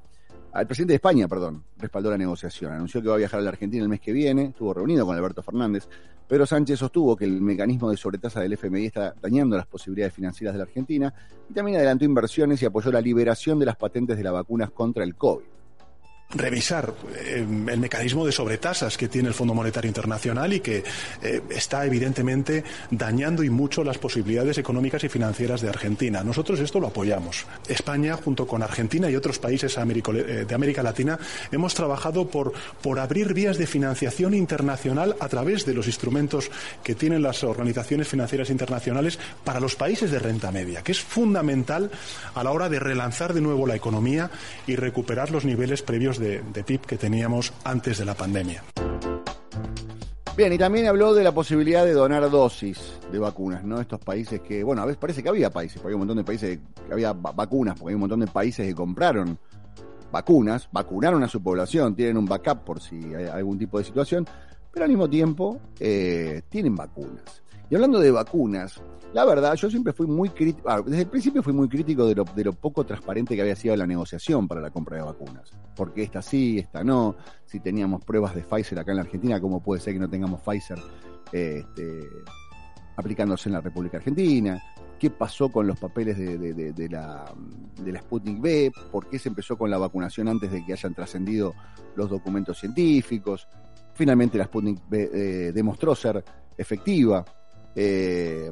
[0.52, 3.50] El presidente de España, perdón, respaldó la negociación, anunció que va a viajar a la
[3.50, 5.88] Argentina el mes que viene, estuvo reunido con Alberto Fernández,
[6.26, 10.54] pero Sánchez sostuvo que el mecanismo de sobretasa del FMI está dañando las posibilidades financieras
[10.54, 11.14] de la Argentina
[11.48, 15.04] y también adelantó inversiones y apoyó la liberación de las patentes de las vacunas contra
[15.04, 15.59] el COVID.
[16.34, 20.84] Revisar eh, el mecanismo de sobretasas que tiene el Fondo Monetario Internacional y que
[21.22, 26.22] eh, está evidentemente dañando y mucho las posibilidades económicas y financieras de Argentina.
[26.22, 27.46] Nosotros esto lo apoyamos.
[27.68, 31.18] España, junto con Argentina y otros países eh, de América Latina,
[31.50, 36.50] hemos trabajado por, por abrir vías de financiación internacional a través de los instrumentos
[36.84, 41.90] que tienen las organizaciones financieras internacionales para los países de renta media, que es fundamental
[42.34, 44.30] a la hora de relanzar de nuevo la economía
[44.66, 48.62] y recuperar los niveles previos de, PIB que teníamos antes de la pandemia.
[50.36, 52.78] Bien, y también habló de la posibilidad de donar dosis
[53.10, 53.80] de vacunas, ¿no?
[53.80, 56.24] Estos países que, bueno, a veces parece que había países, porque hay un montón de
[56.24, 59.38] países que había va- vacunas, porque hay un montón de países que compraron
[60.12, 64.26] vacunas, vacunaron a su población, tienen un backup por si hay algún tipo de situación,
[64.72, 67.42] pero al mismo tiempo eh, tienen vacunas.
[67.70, 71.40] Y hablando de vacunas, la verdad, yo siempre fui muy crítico, ah, desde el principio
[71.40, 74.60] fui muy crítico de lo, de lo poco transparente que había sido la negociación para
[74.60, 75.50] la compra de vacunas.
[75.76, 77.16] Porque esta sí, esta no,
[77.46, 80.40] si teníamos pruebas de Pfizer acá en la Argentina, ¿cómo puede ser que no tengamos
[80.40, 80.78] Pfizer
[81.32, 82.08] eh, este,
[82.96, 84.60] aplicándose en la República Argentina?
[84.98, 87.32] ¿Qué pasó con los papeles de, la,
[87.82, 88.72] de la Sputnik B?
[88.92, 91.54] ¿Por qué se empezó con la vacunación antes de que hayan trascendido
[91.96, 93.48] los documentos científicos?
[93.94, 96.22] Finalmente la Sputnik B eh, demostró ser
[96.58, 97.24] efectiva.
[97.74, 98.50] Eh,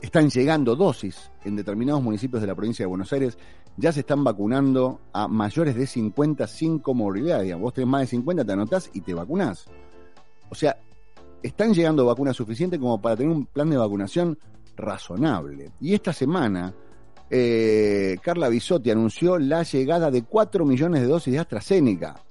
[0.00, 3.36] están llegando dosis en determinados municipios de la provincia de Buenos Aires.
[3.76, 7.42] Ya se están vacunando a mayores de 50 sin comorbilidad.
[7.58, 9.66] Vos tenés más de 50, te anotás y te vacunás.
[10.48, 10.76] O sea,
[11.42, 14.38] están llegando vacunas suficientes como para tener un plan de vacunación
[14.76, 15.70] razonable.
[15.80, 16.74] Y esta semana,
[17.28, 22.22] eh, Carla Bisotti anunció la llegada de 4 millones de dosis de AstraZeneca.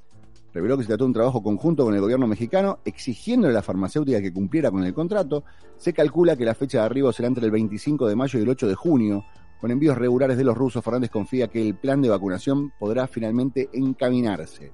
[0.60, 3.62] Reveló que se trató de un trabajo conjunto con el gobierno mexicano, exigiéndole a la
[3.62, 5.46] farmacéutica que cumpliera con el contrato.
[5.78, 8.50] Se calcula que la fecha de arribo será entre el 25 de mayo y el
[8.50, 9.24] 8 de junio.
[9.62, 13.70] Con envíos regulares de los rusos, Fernández confía que el plan de vacunación podrá finalmente
[13.72, 14.74] encaminarse.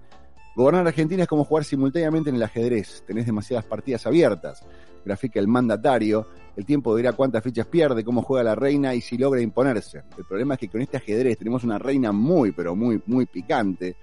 [0.56, 3.04] Gobernar Argentina es como jugar simultáneamente en el ajedrez.
[3.06, 4.66] Tenés demasiadas partidas abiertas.
[5.06, 6.26] Grafica el mandatario.
[6.56, 10.02] El tiempo dirá cuántas fichas pierde, cómo juega la reina y si logra imponerse.
[10.18, 13.98] El problema es que con este ajedrez tenemos una reina muy, pero muy, muy picante.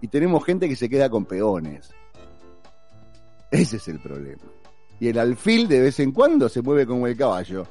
[0.00, 1.90] Y tenemos gente que se queda con peones.
[3.50, 4.42] Ese es el problema.
[5.00, 7.66] Y el alfil de vez en cuando se mueve como el caballo.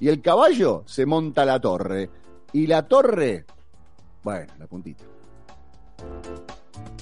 [0.00, 2.10] Y el caballo se monta a la torre.
[2.52, 3.46] Y la torre,
[4.22, 5.04] bueno, la puntita.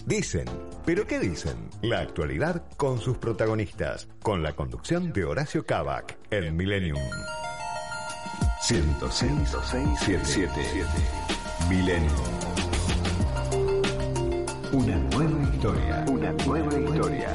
[0.07, 0.47] Dicen,
[0.85, 1.57] pero ¿qué dicen?
[1.83, 6.99] La actualidad con sus protagonistas, con la conducción de Horacio Cavac en Millennium.
[8.63, 10.53] 106 77
[11.69, 12.40] Millennium.
[14.73, 16.05] Una nueva historia.
[16.09, 17.33] Una nueva historia.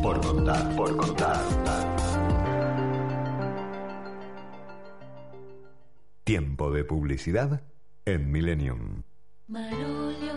[0.00, 1.40] Por contar, por contar.
[6.22, 7.62] Tiempo de publicidad
[8.04, 9.02] en Millennium.
[9.48, 10.34] Marolio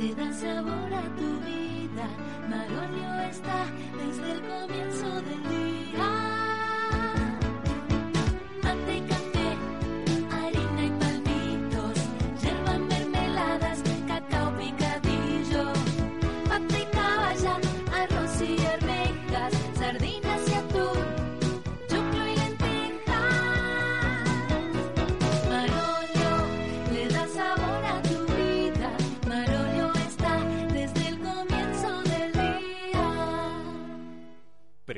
[0.00, 2.06] le da sabor a tu vida.
[2.48, 3.66] Marolio está
[3.98, 4.85] desde el comienzo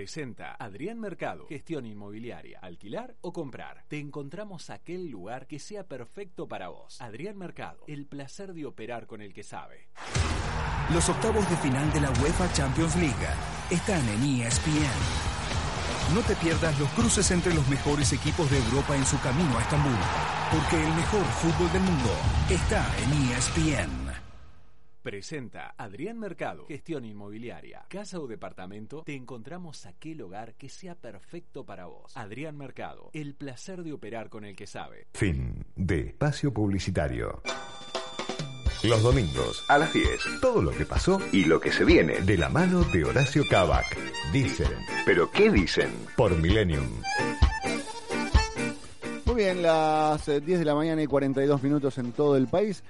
[0.08, 3.84] Presenta Adrián Mercado, gestión inmobiliaria, alquilar o comprar.
[3.88, 6.98] Te encontramos aquel lugar que sea perfecto para vos.
[7.02, 9.90] Adrián Mercado, el placer de operar con el que sabe.
[10.94, 13.28] Los octavos de final de la UEFA Champions League
[13.70, 16.14] están en ESPN.
[16.14, 19.60] No te pierdas los cruces entre los mejores equipos de Europa en su camino a
[19.60, 19.92] Estambul,
[20.50, 22.10] porque el mejor fútbol del mundo
[22.48, 24.07] está en ESPN.
[25.08, 29.04] Presenta Adrián Mercado, gestión inmobiliaria, casa o departamento.
[29.06, 32.14] Te encontramos aquel hogar que sea perfecto para vos.
[32.14, 35.06] Adrián Mercado, el placer de operar con el que sabe.
[35.14, 37.40] Fin de espacio publicitario.
[38.84, 40.40] Los domingos a las 10.
[40.42, 42.20] Todo lo que pasó Y lo que se viene.
[42.20, 43.86] de la mano de Horacio Cavac.
[44.30, 44.68] Dicen,
[45.06, 45.90] ¿Pero qué dicen?
[46.18, 46.86] por Millennium.
[49.24, 52.84] Muy bien, las eh, 10 de la mañana y 42 minutos en todo el país.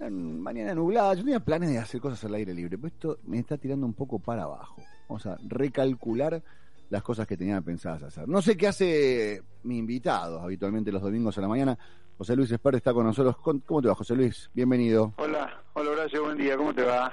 [0.00, 1.14] Mañana nublada.
[1.14, 3.94] Yo tenía planes de hacer cosas al aire libre, pero esto me está tirando un
[3.94, 4.82] poco para abajo.
[5.08, 6.42] Vamos a recalcular
[6.90, 8.28] las cosas que tenía pensadas hacer.
[8.28, 11.78] No sé qué hace mi invitado habitualmente los domingos a la mañana.
[12.16, 13.36] José Luis Esper está con nosotros.
[13.38, 14.50] ¿Cómo te va, José Luis?
[14.54, 15.14] Bienvenido.
[15.16, 17.12] Hola, hola Horacio, buen día, ¿cómo te va?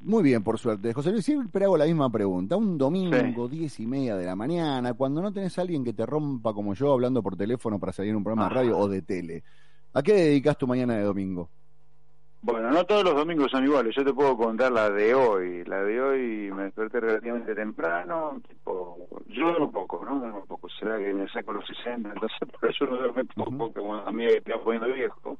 [0.00, 0.92] Muy bien, por suerte.
[0.94, 2.56] José Luis, siempre hago la misma pregunta.
[2.56, 6.06] Un domingo, diez y media de la mañana, cuando no tenés a alguien que te
[6.06, 9.02] rompa como yo hablando por teléfono para salir en un programa de radio o de
[9.02, 9.42] tele,
[9.92, 11.50] ¿a qué dedicas tu mañana de domingo?
[12.40, 13.94] Bueno, no todos los domingos son iguales.
[13.96, 15.64] Yo te puedo contar la de hoy.
[15.64, 18.40] La de hoy me desperté relativamente temprano.
[18.48, 20.20] Tipo, yo duermo poco, ¿no?
[20.20, 20.68] Duermo poco.
[20.70, 23.58] Será que me saco los 60, entonces por eso no duermo poco.
[23.58, 25.36] Porque bueno, a mí me está poniendo viejo.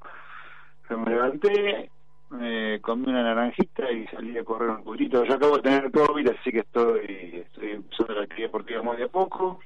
[0.89, 1.91] Pero me levanté,
[2.31, 5.25] me comí una naranjita y salí a correr un poquito.
[5.25, 9.05] Yo acabo de tener COVID, así que estoy, estoy empezando la actividad deportiva muy de
[9.05, 9.61] a poco.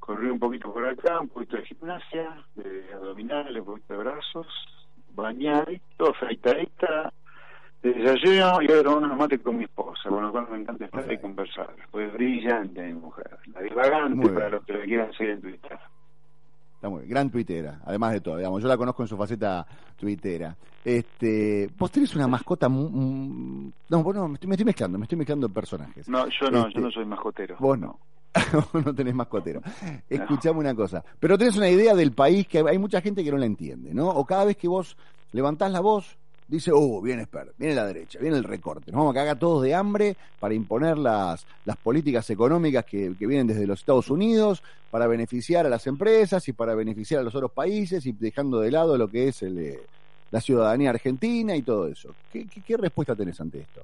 [0.00, 4.46] Corrí un poquito por acá, un poquito de gimnasia, de abdominales, un poquito de brazos,
[5.14, 7.12] bañadito, afeitadita,
[7.82, 10.84] de desayuno y ahora tomo unos mates con mi esposa, con lo cual me encanta
[10.84, 11.74] estar y conversar.
[11.90, 15.78] Pues brillante mi mujer, la divagante para los que la quieran seguir en Twitter.
[16.82, 17.10] Está muy bien.
[17.10, 18.60] Gran tuitera, además de todo, digamos.
[18.60, 19.64] Yo la conozco en su faceta
[19.96, 20.56] tuitera.
[20.84, 25.18] Este, vos tenés una mascota no, vos no, me estoy, me estoy mezclando, me estoy
[25.18, 26.08] mezclando personajes.
[26.08, 27.56] No, yo no, Este, yo no soy mascotero.
[27.60, 28.00] Vos no.
[28.84, 29.60] No tenés mascotero.
[30.08, 31.04] Escuchame una cosa.
[31.20, 34.08] Pero tenés una idea del país que hay mucha gente que no la entiende, ¿no?
[34.08, 34.96] O cada vez que vos
[35.32, 36.16] levantás la voz,
[36.48, 37.26] dice, oh, viene
[37.56, 38.90] viene la derecha, viene el recorte.
[38.92, 43.26] Nos vamos a cagar todos de hambre para imponer las, las políticas económicas que, que
[43.26, 47.34] vienen desde los Estados Unidos para beneficiar a las empresas y para beneficiar a los
[47.34, 49.80] otros países y dejando de lado lo que es el, eh,
[50.30, 52.14] la ciudadanía argentina y todo eso.
[52.32, 53.80] ¿Qué, qué, qué respuesta tenés ante esto?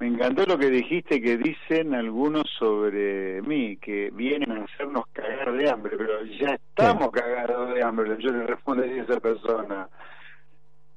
[0.00, 5.52] Me encantó lo que dijiste que dicen algunos sobre mí, que vienen a hacernos cagar
[5.52, 8.16] de hambre, pero ya estamos cagados de hambre.
[8.18, 9.90] Yo le respondería a esa persona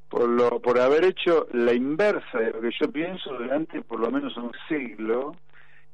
[0.07, 4.09] por lo por haber hecho la inversa de lo que yo pienso durante por lo
[4.09, 5.35] menos un siglo,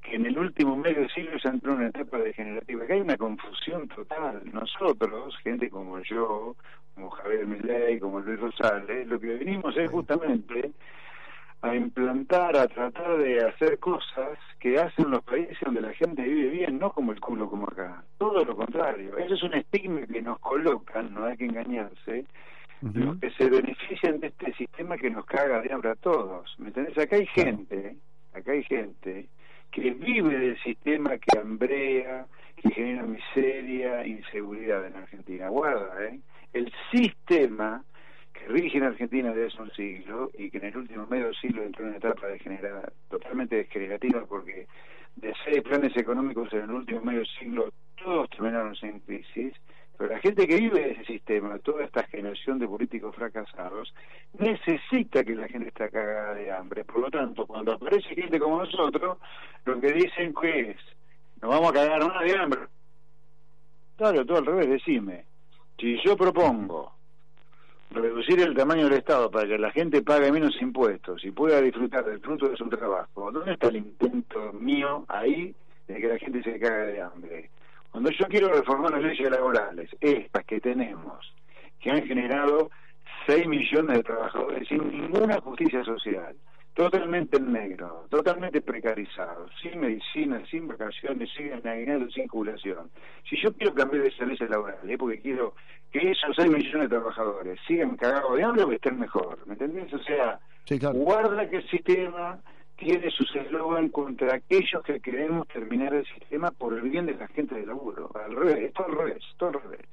[0.03, 2.83] que en el último medio siglo ya entró en una etapa degenerativa.
[2.83, 4.43] Acá hay una confusión total.
[4.53, 6.55] Nosotros, gente como yo,
[6.93, 10.73] como Javier Milei, como Luis Rosales, lo que venimos es justamente
[11.61, 16.49] a implantar, a tratar de hacer cosas que hacen los países donde la gente vive
[16.49, 18.03] bien, no como el culo como acá.
[18.17, 19.17] Todo lo contrario.
[19.17, 22.25] Eso es un estigma que nos colocan, no hay que engañarse,
[22.81, 26.55] los que se benefician de este sistema que nos caga de hambre a todos.
[26.59, 26.97] ¿Me entendés?
[26.97, 27.97] Acá hay gente,
[28.33, 29.27] acá hay gente
[29.71, 35.49] que vive del sistema que hambrea, que genera miseria, inseguridad en Argentina.
[35.49, 36.19] Guarda, ¿eh?
[36.53, 37.83] El sistema
[38.39, 41.63] que rige en Argentina desde hace un siglo y que en el último medio siglo
[41.63, 44.67] entró en una etapa degenerada, totalmente degenerativa porque
[45.17, 49.53] de seis planes económicos en el último medio siglo todos terminaron en crisis,
[49.97, 53.93] pero la gente que vive de ese sistema, toda esta generación de políticos fracasados,
[54.37, 56.85] necesita que la gente esté cagada de hambre.
[56.85, 59.17] Por lo tanto, cuando aparece gente como nosotros,
[59.65, 60.77] lo que dicen que es,
[61.41, 62.61] nos vamos a cagar más de hambre.
[63.97, 65.25] Claro, todo al revés, decime.
[65.77, 66.98] Si yo propongo
[67.99, 72.05] reducir el tamaño del Estado para que la gente pague menos impuestos y pueda disfrutar
[72.05, 75.53] del fruto de su trabajo, ¿dónde está el intento mío ahí
[75.87, 77.49] de que la gente se cague de hambre?
[77.91, 81.33] Cuando yo quiero reformar las leyes laborales, estas que tenemos,
[81.79, 82.69] que han generado
[83.27, 86.35] 6 millones de trabajadores sin ninguna justicia social,
[86.79, 92.89] totalmente en negro, totalmente precarizados, sin medicina, sin vacaciones, sin aguinaldo, sin jubilación.
[93.29, 95.55] Si yo quiero cambiar esas leyes laborales, porque quiero
[95.91, 99.55] que esos 6 millones de trabajadores sigan cagados de hambre o que estén mejor, ¿me
[99.55, 99.93] entendés?
[99.93, 100.39] O sea,
[100.93, 102.39] guarda que el sistema
[102.77, 107.27] tiene sus eslogan contra aquellos que queremos terminar el sistema por el bien de la
[107.27, 108.09] gente del laburo.
[108.15, 109.85] Al revés, todo al revés, todo al revés.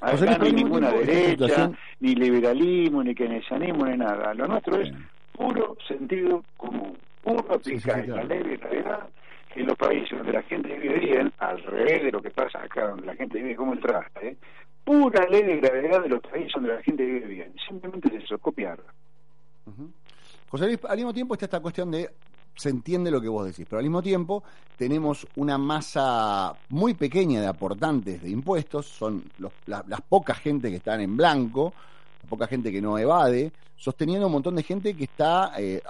[0.00, 4.34] Acá Luis, no hay ninguna derecha, ni liberalismo, ni keynesianismo, ni nada.
[4.34, 4.90] Lo nuestro es
[5.36, 9.08] puro sentido común, puro aplicar la ley de gravedad
[9.56, 12.88] en los países donde la gente vive bien, al revés de lo que pasa acá,
[12.88, 14.36] donde la gente vive como el traste, ¿eh?
[14.84, 17.54] pura ley de gravedad de los países donde la gente vive bien.
[17.68, 18.78] Simplemente es eso, copiar.
[20.50, 22.10] José Luis, al mismo tiempo está esta cuestión de
[22.56, 24.44] se entiende lo que vos decís, pero al mismo tiempo
[24.76, 30.70] tenemos una masa muy pequeña de aportantes de impuestos, son los- la- las pocas gente
[30.70, 31.74] que están en blanco, la
[32.24, 35.82] poca gente que no evade, sosteniendo un montón de gente que está eh,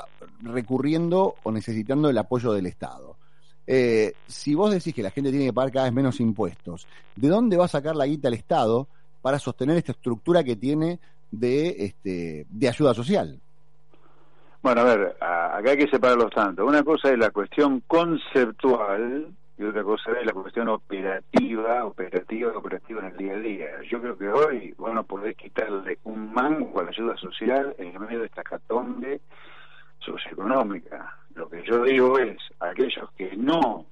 [0.43, 3.17] recurriendo o necesitando el apoyo del Estado.
[3.67, 7.29] Eh, si vos decís que la gente tiene que pagar cada vez menos impuestos, ¿de
[7.29, 8.87] dónde va a sacar la guita el Estado
[9.23, 10.99] para sostener esta estructura que tiene
[11.31, 13.41] de, este, de ayuda social?
[14.63, 16.65] Bueno, a ver, acá hay que separarlos tanto.
[16.65, 23.01] Una cosa es la cuestión conceptual y otra cosa es la cuestión operativa, operativa, operativa
[23.01, 23.83] en el día a día.
[23.89, 28.21] Yo creo que hoy, bueno, podés quitarle un mango a la ayuda social en medio
[28.21, 29.21] de esta catombe
[30.01, 31.17] socioeconómica.
[31.35, 33.87] Lo que yo digo es, aquellos que no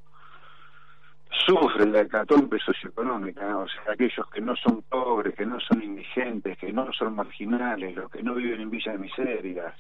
[1.46, 6.58] sufren la hecatombe socioeconómica, o sea, aquellos que no son pobres, que no son indigentes,
[6.58, 9.74] que no son marginales, los que no viven en villas miserias,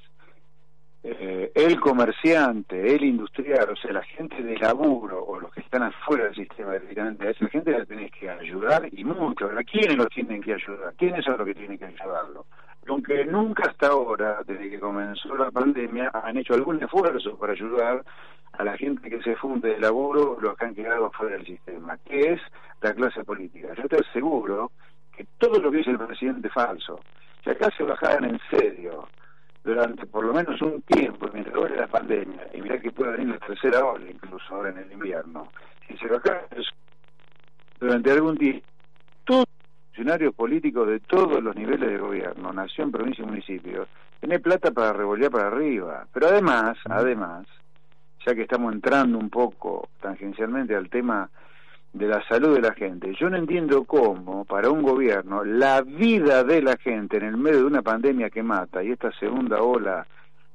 [1.04, 5.82] eh, el comerciante, el industrial, o sea, la gente de laburo o los que están
[5.82, 9.46] afuera del sistema directamente, a esa gente la tenés que ayudar y mucho.
[9.46, 10.94] ¿A quiénes los tienen que ayudar?
[10.96, 12.46] ¿Quiénes son los que tienen que ayudarlo?
[12.88, 18.04] aunque nunca hasta ahora, desde que comenzó la pandemia, han hecho algún esfuerzo para ayudar
[18.52, 21.96] a la gente que se funde de laburo, los que han quedado fuera del sistema,
[21.98, 22.40] que es
[22.80, 23.68] la clase política.
[23.76, 24.72] Yo te aseguro
[25.16, 27.00] que todo lo que dice el presidente es falso.
[27.44, 29.08] Si acá se bajaran en serio
[29.64, 33.28] durante por lo menos un tiempo, mientras dure la pandemia, y mirá que puede venir
[33.28, 35.48] la tercera ola, incluso ahora en el invierno,
[35.86, 36.42] si se bajaran
[37.78, 38.66] durante algún tiempo,
[39.24, 43.86] todos los funcionarios políticos de todos los niveles de gobierno, nación, provincia y municipio,
[44.20, 46.06] tener plata para revolver para arriba.
[46.12, 47.46] Pero además, además,
[48.24, 51.28] ya que estamos entrando un poco tangencialmente al tema
[51.92, 56.42] de la salud de la gente, yo no entiendo cómo para un gobierno la vida
[56.42, 60.06] de la gente en el medio de una pandemia que mata y esta segunda ola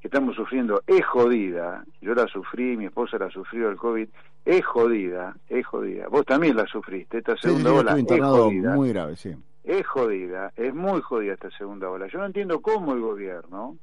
[0.01, 4.07] que estamos sufriendo es jodida, yo la sufrí, mi esposa la sufrió el COVID,
[4.45, 6.07] es jodida, es jodida.
[6.07, 9.35] Vos también la sufriste, esta segunda sí, ola es jodida muy grave, sí.
[9.63, 12.07] es jodida, es muy jodida esta segunda ola.
[12.07, 13.77] Yo no entiendo cómo el gobierno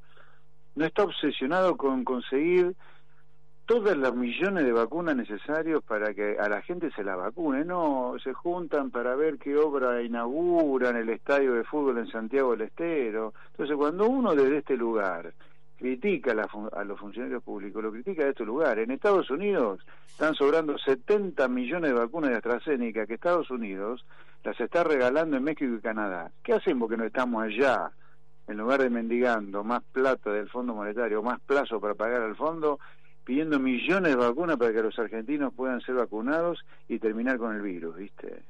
[0.75, 2.75] no está obsesionado con conseguir
[3.67, 7.65] todas las millones de vacunas necesarios para que a la gente se la vacune.
[7.65, 12.63] No, se juntan para ver qué obra inauguran el estadio de fútbol en Santiago del
[12.63, 13.33] Estero.
[13.53, 15.33] Entonces, cuando uno desde este lugar
[15.77, 18.79] critica a, la a los funcionarios públicos, lo critica de este lugar.
[18.79, 24.05] En Estados Unidos están sobrando 70 millones de vacunas de AstraZeneca que Estados Unidos
[24.45, 26.31] las está regalando en México y Canadá.
[26.43, 27.91] ¿Qué hacemos que no estamos allá?
[28.47, 32.79] En lugar de mendigando más plata del Fondo Monetario, más plazo para pagar al fondo,
[33.25, 37.63] pidiendo millones de vacunas para que los argentinos puedan ser vacunados y terminar con el
[37.63, 38.43] virus, ¿viste?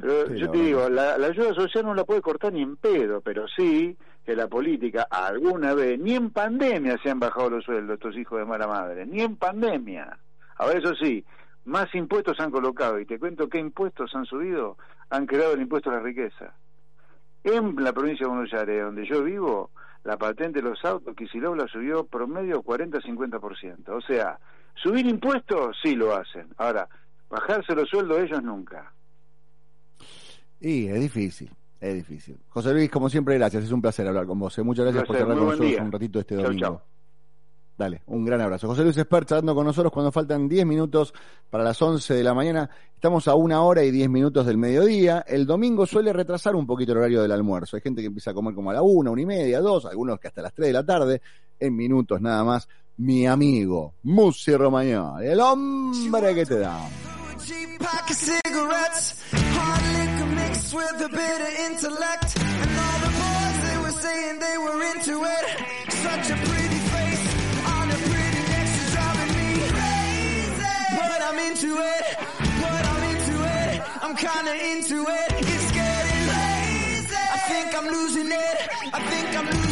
[0.00, 2.76] Pero Sí, yo te digo, la, la ayuda social no la puede cortar ni en
[2.76, 7.64] pedo, pero sí que la política alguna vez, ni en pandemia se han bajado los
[7.64, 10.18] sueldos estos hijos de mala madre, ni en pandemia.
[10.56, 11.24] Ahora eso sí,
[11.64, 14.76] más impuestos han colocado, y te cuento qué impuestos han subido,
[15.10, 16.54] han creado el impuesto a la riqueza.
[17.44, 19.70] En la provincia de Buenos Aires, donde yo vivo,
[20.04, 23.88] la patente de los autos, Kicillof la subió promedio 40-50%.
[23.90, 24.38] O sea,
[24.74, 26.48] subir impuestos sí lo hacen.
[26.56, 26.88] Ahora,
[27.30, 28.92] bajarse los sueldos ellos nunca.
[30.60, 31.50] Y es difícil,
[31.80, 32.36] es difícil.
[32.48, 33.64] José Luis, como siempre, gracias.
[33.64, 34.56] Es un placer hablar con vos.
[34.58, 34.62] eh.
[34.62, 35.82] Muchas gracias por placer, muy con nosotros día.
[35.82, 36.60] un ratito este Chau, domingo.
[36.66, 36.80] chau.
[37.76, 38.68] Dale, un gran abrazo.
[38.68, 41.14] José Luis Espert charlando con nosotros cuando faltan 10 minutos
[41.50, 42.68] para las 11 de la mañana.
[42.94, 45.24] Estamos a una hora y 10 minutos del mediodía.
[45.26, 47.76] El domingo suele retrasar un poquito el horario del almuerzo.
[47.76, 50.20] Hay gente que empieza a comer como a la una, una y media, dos, algunos
[50.20, 51.22] que hasta las 3 de la tarde,
[51.58, 52.68] en minutos nada más.
[52.98, 56.78] Mi amigo, Musi Romagnoli, el hombre que te da.
[71.52, 72.16] Into it,
[72.62, 73.82] but I'm into it.
[74.00, 75.32] I'm kinda into it.
[75.52, 77.14] It's getting lazy.
[77.14, 78.56] I think I'm losing it.
[78.94, 79.71] I think I'm losing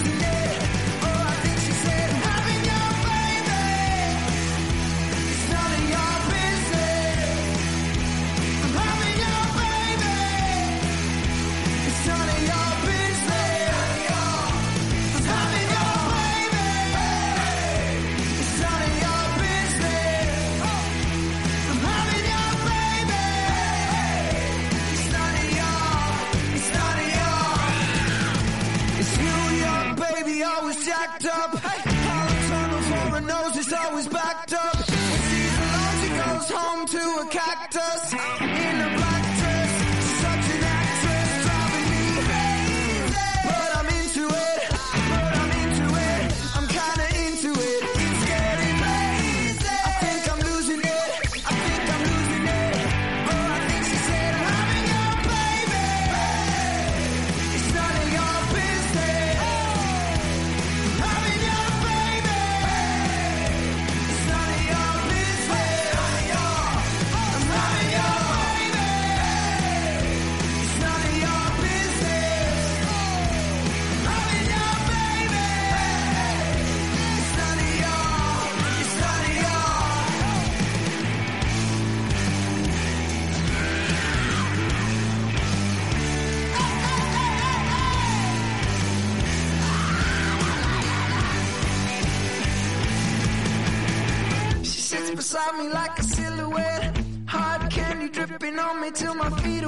[99.33, 99.60] on me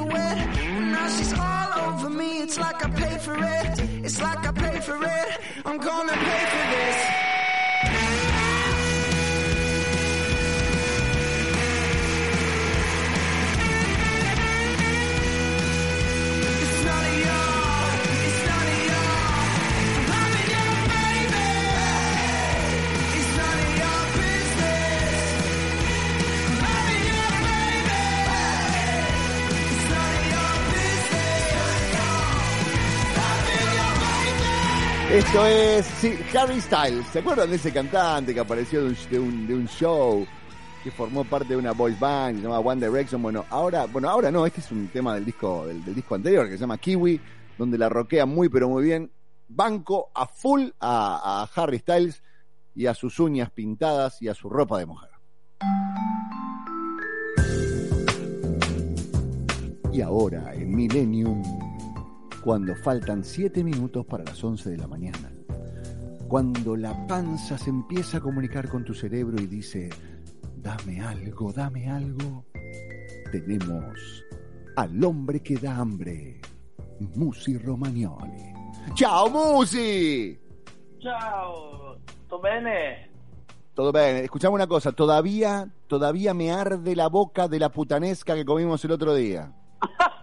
[35.12, 37.06] Esto es sí, Harry Styles.
[37.08, 40.26] ¿Se acuerdan de ese cantante que apareció de un, de un, show?
[40.82, 43.20] Que formó parte de una boys band, se llama One Direction.
[43.20, 46.46] Bueno, ahora, bueno, ahora no, este es un tema del disco, del, del disco anterior
[46.46, 47.20] que se llama Kiwi,
[47.58, 49.12] donde la roquea muy pero muy bien.
[49.48, 52.22] Banco a full a, a Harry Styles
[52.74, 55.10] y a sus uñas pintadas y a su ropa de mujer.
[59.92, 61.42] Y ahora, en Millennium,
[62.43, 65.30] cuando faltan 7 minutos para las 11 de la mañana,
[66.28, 69.90] cuando la panza se empieza a comunicar con tu cerebro y dice,
[70.57, 72.45] dame algo, dame algo,
[73.30, 74.24] tenemos
[74.76, 76.40] al hombre que da hambre,
[77.14, 78.53] Musi Romagnoli.
[78.95, 80.38] ¡Ciao, Musi!
[81.01, 83.11] Ciao, tutto bene?
[83.74, 88.45] Todo bien, escuchame una cosa, todavía, todavía me arde la boca de la putanesca que
[88.45, 89.53] comimos el otro día.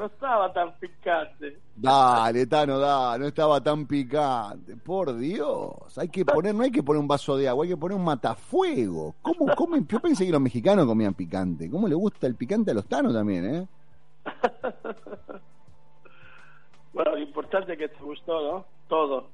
[0.00, 1.60] No, non stava tan piccante.
[1.74, 4.74] Dale, Tano, da, no estaba tan picante.
[4.76, 7.76] Por Dios, hay que poner, no hay que poner un vaso de agua, hay que
[7.76, 9.14] poner un matafuego.
[9.20, 9.86] ¿Cómo comen?
[9.86, 11.68] Yo pensé que los mexicanos comían picante.
[11.68, 13.68] ¿Cómo le gusta el picante a los tanos también, eh?
[16.92, 18.64] Bueno, lo importante es que te gustó, ¿no?
[18.88, 19.30] Todo.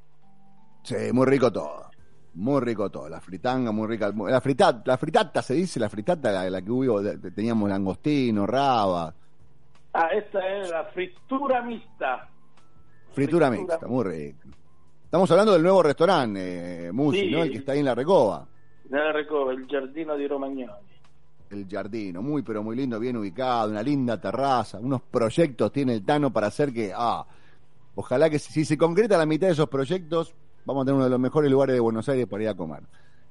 [0.82, 1.90] Sí, muy rico todo.
[2.34, 3.08] Muy rico todo.
[3.08, 4.12] La fritanga, muy rica.
[4.14, 7.00] La fritata, la fritata se dice, la fritata, la, la que hubo,
[7.34, 9.14] teníamos langostino, raba,
[9.98, 12.28] Ah, esta es la frittura mista.
[13.14, 13.50] fritura Fritura.
[13.50, 14.48] mixta, muy rico.
[15.04, 17.30] Estamos hablando del nuevo restaurante, eh, Musi, Sí.
[17.30, 17.42] ¿no?
[17.44, 18.46] El que está ahí en la Recoba.
[18.90, 20.86] Nella Recova, il giardino di Romagnoli.
[21.48, 26.04] El Jardino, muy pero muy lindo, bien ubicado, una linda terraza, unos proyectos tiene el
[26.04, 27.24] Tano para hacer que, ah,
[27.94, 30.34] ojalá que si, si se concreta la mitad de esos proyectos,
[30.66, 32.82] vamos a tener uno de los mejores lugares de Buenos Aires para ir a comer.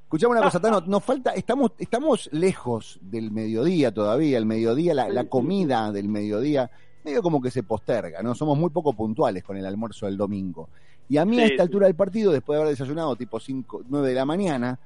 [0.05, 5.09] Escuchame una cosa, Tano, nos falta, estamos, estamos lejos del mediodía todavía, el mediodía, la,
[5.09, 6.69] la comida del mediodía,
[7.03, 8.35] medio como que se posterga, ¿no?
[8.35, 10.69] Somos muy poco puntuales con el almuerzo del domingo.
[11.09, 11.61] Y a mí a esta sí.
[11.61, 14.79] altura del partido, después de haber desayunado tipo 5, 9 de la mañana,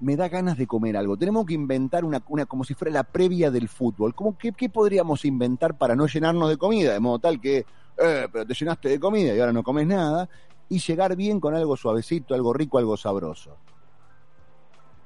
[0.00, 1.16] me da ganas de comer algo.
[1.16, 4.14] Tenemos que inventar una, una como si fuera la previa del fútbol.
[4.14, 6.92] ¿Cómo, qué, qué podríamos inventar para no llenarnos de comida?
[6.92, 7.66] De modo tal que,
[7.98, 10.28] eh, pero te llenaste de comida y ahora no comes nada.
[10.68, 13.56] Y llegar bien con algo suavecito, algo rico, algo sabroso.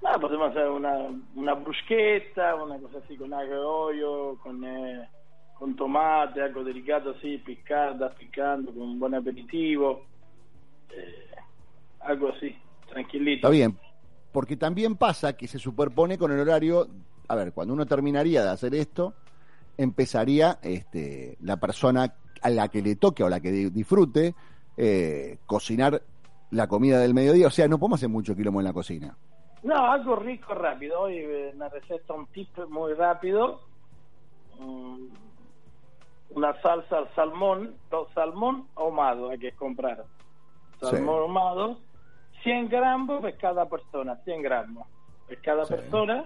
[0.07, 5.09] Ah, potremmo fare una, una bruschetta, una cosa así con aglio con, eh,
[5.59, 10.05] con tomate, algo delicato así, piccata, piccando, con un buon aperitivo.
[10.90, 11.34] Eh,
[12.00, 12.55] algo así,
[12.88, 13.46] tranquilito.
[13.46, 13.78] Está bien.
[14.30, 16.86] Porque también pasa que se superpone con el horario.
[17.28, 19.14] A ver, cuando uno terminaría de hacer esto,
[19.78, 24.34] empezaría este, la persona a la que le toque o la que di- disfrute
[24.76, 26.02] eh, cocinar
[26.50, 27.46] la comida del mediodía.
[27.46, 29.16] O sea, no podemos hacer mucho quilombo en la cocina.
[29.65, 31.01] No, algo rico rapido.
[31.01, 33.61] Hoy eh, una receta, un tip muy rápido.
[34.59, 35.07] Mm,
[36.31, 40.05] una salsa al salmón, no, salmón ahumado hay que comprar.
[40.81, 41.79] Salmón ahumado,
[42.43, 44.87] 100 gramos por cada persona, 100 gramos.
[45.27, 45.75] Por cada Sí.
[45.75, 46.25] persona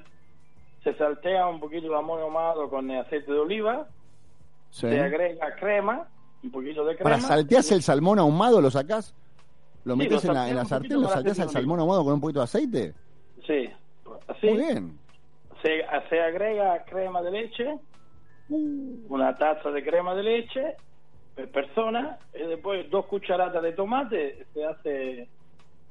[0.83, 3.87] se saltea un poquito de jamón ahumado con aceite de oliva,
[4.71, 4.89] Sí.
[4.89, 6.09] se agrega crema,
[6.43, 7.11] un poquito de crema.
[7.11, 9.15] Para salteás el salmón ahumado, ¿lo sacás?
[9.85, 10.93] ¿Lo Sí, metes en la, en la salteas sartén?
[11.01, 12.95] ¿Lo con salteás al salmón ahumado con un poquito de aceite?
[13.49, 13.71] Sí,
[14.29, 14.47] así.
[14.47, 14.99] Muy bien.
[15.63, 17.79] se, se agrega crema de leche,
[19.09, 20.77] una taza de crema de leche
[21.35, 22.19] per persona.
[22.35, 25.29] Y después dos cucharadas de tomate, se hace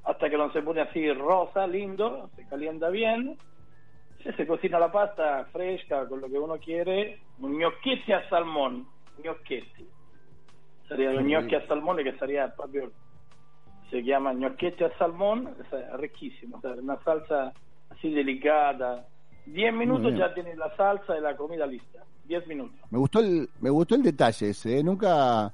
[0.03, 3.37] hasta que no se pone así rosa, lindo, se calienta bien,
[4.23, 8.87] se, cocina la pasta fresca con lo que uno quiere, un gnocchetti a salmón,
[9.21, 9.85] gnocchetti.
[10.87, 12.91] Sería los gnocchi a salmone che sarebbe proprio
[13.89, 17.53] si chiama gnocchetti a salmón, es riquísimo, o sea, una salsa
[17.89, 19.05] así delicada.
[19.45, 21.99] 10 minutos ya tienes la salsa y la comida lista.
[22.25, 22.75] 10 minutos.
[22.91, 24.83] Me gustó el, me gustó el detalle ese, ¿eh?
[24.83, 25.53] Nunca...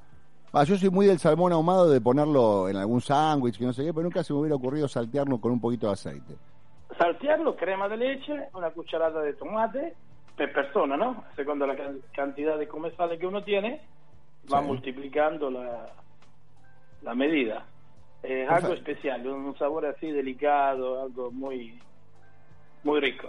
[0.56, 3.84] Ah, yo soy muy del salmón ahumado de ponerlo en algún sándwich, que no sé
[3.84, 6.36] qué, pero nunca se me hubiera ocurrido saltearlo con un poquito de aceite.
[6.98, 9.96] Saltearlo, crema de leche, una cucharada de tomate
[10.38, 11.24] per persona, ¿no?
[11.36, 13.82] Secondo la can- cantidad de comensales que uno tiene,
[14.52, 14.68] va Sí.
[14.68, 15.88] multiplicando la,
[17.02, 17.66] la medida.
[18.24, 18.92] Es algo Perfecto.
[18.92, 21.78] especial, un sabor así delicado, algo muy,
[22.84, 23.28] muy rico.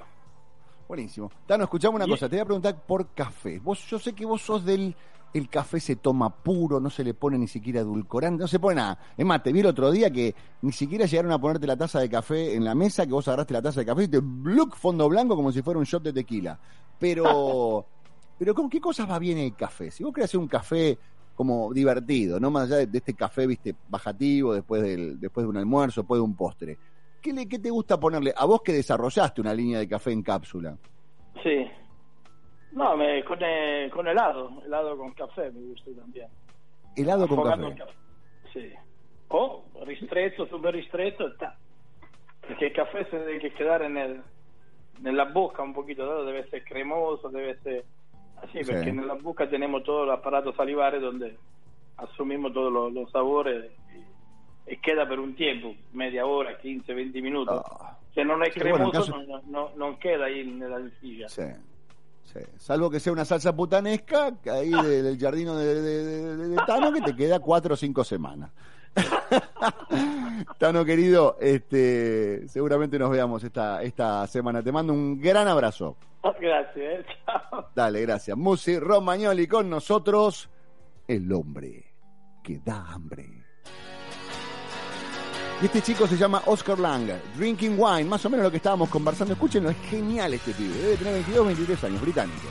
[0.86, 1.30] Buenísimo.
[1.47, 3.59] Tano, escuchame una Y- cosa, te voy a preguntar por café.
[3.59, 4.95] Vos, yo sé que vos sos del
[5.32, 8.76] el café se toma puro, no se le pone ni siquiera edulcorante, no se pone
[8.76, 8.97] nada.
[9.16, 10.32] Es más, te vi el otro día que
[10.62, 13.53] ni siquiera llegaron a ponerte la taza de café en la mesa, que vos agarraste
[13.53, 16.12] la taza de café y te bluc fondo blanco como si fuera un shot de
[16.12, 16.57] tequila.
[17.01, 17.84] Pero,
[18.38, 19.90] pero ¿con qué cosas va bien el café?
[19.90, 20.97] Si vos querés hacer un café
[21.35, 25.51] como divertido, no más allá de, de este café, viste, bajativo después del, después de
[25.51, 26.78] un almuerzo, después de un postre.
[27.20, 28.32] ¿Qué, le, ¿Qué te gusta ponerle?
[28.37, 30.76] A vos que desarrollaste una línea de café en cápsula.
[31.43, 31.66] Sí.
[32.72, 36.28] No, me, con, eh, con helado, helado con café me gusta también.
[36.97, 37.66] Helado con café.
[37.66, 37.93] el café.
[38.53, 38.72] sì.
[39.28, 41.57] O ristretto, super ristretto e ta.
[42.41, 44.22] Perché il caffè si deve quedare nel,
[45.01, 46.22] nella bocca un poquito, ¿no?
[46.22, 47.85] debe ser cremoso, debe ser
[48.53, 48.61] Sí.
[48.64, 51.37] porque en la boca tenemos todo el aparato salivares donde
[51.97, 53.70] asumimos todos los, los sabores
[54.68, 57.62] y, y queda por un tiempo, media hora, 15, 20 minutos.
[58.14, 61.28] Si no es Sí, bueno, en cremoso, caso- no, no, queda ahí en la silla.
[61.28, 61.43] Sí.
[62.24, 62.41] Sí.
[62.59, 66.49] Salvo que sea una salsa putanesca, que ahí de- del jardino de, de- de- de-
[66.49, 68.51] de Tano, que te queda cuatro o cinco semanas.
[70.59, 74.62] Tano querido, este, seguramente nos veamos esta, esta semana.
[74.62, 75.97] Te mando un gran abrazo.
[76.40, 77.05] Gracias, eh.
[77.26, 77.68] chao.
[77.74, 78.36] Dale, gracias.
[78.36, 80.49] Musi Romagnoli con nosotros,
[81.07, 81.84] el hombre
[82.42, 83.45] que da hambre.
[85.62, 88.88] Y este chico se llama Oscar Lang, Drinking Wine, más o menos lo que estábamos
[88.88, 89.34] conversando.
[89.34, 90.74] Escúchenlo, es genial este pibe.
[90.74, 92.49] Debe tener 22, 23 años, británico.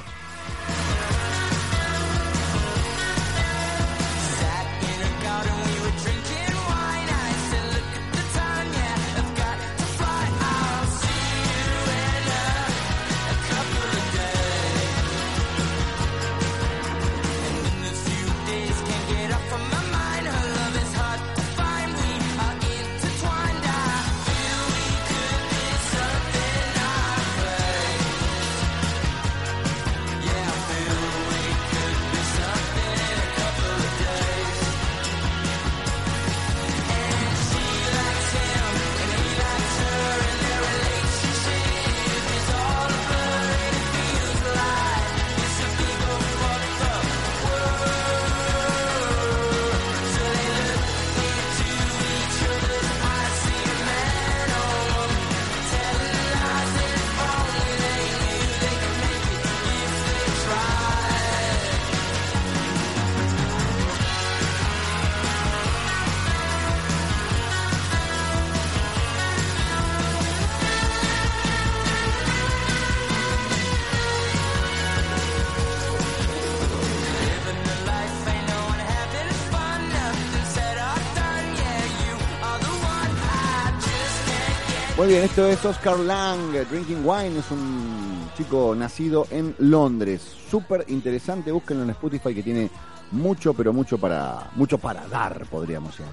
[84.96, 90.22] Muy bien, esto es Oscar Lang, Drinking Wine, es un chico nacido en Londres,
[90.52, 92.70] súper interesante, búsquenlo en Spotify que tiene
[93.10, 96.06] mucho, pero mucho para, mucho para dar, podríamos decir.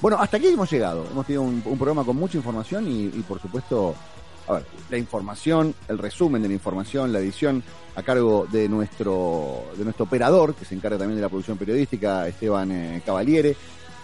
[0.00, 3.24] Bueno, hasta aquí hemos llegado, hemos tenido un, un programa con mucha información y, y,
[3.26, 3.96] por supuesto,
[4.88, 7.62] la información, el resumen de la información, la edición
[7.96, 12.28] a cargo de nuestro, de nuestro operador, que se encarga también de la producción periodística,
[12.28, 13.56] Esteban eh, Cavaliere.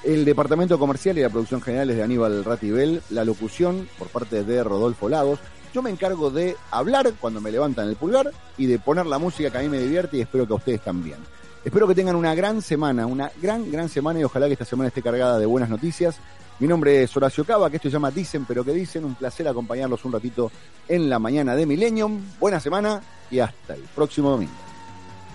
[0.05, 4.42] El departamento comercial y la producción general es de Aníbal Ratibel, la locución por parte
[4.42, 5.38] de Rodolfo Lagos.
[5.72, 9.50] Yo me encargo de hablar cuando me levantan el pulgar y de poner la música
[9.50, 11.18] que a mí me divierte y espero que a ustedes también.
[11.64, 14.88] Espero que tengan una gran semana, una gran, gran semana y ojalá que esta semana
[14.88, 16.16] esté cargada de buenas noticias.
[16.59, 19.05] Mi nombre es Horacio Cava, que esto se llama Dicen pero que dicen.
[19.05, 20.50] Un placer acompañarlos un ratito
[20.88, 22.20] en la mañana de Millennium.
[22.40, 23.00] Buena semana
[23.30, 24.53] y hasta el próximo domingo.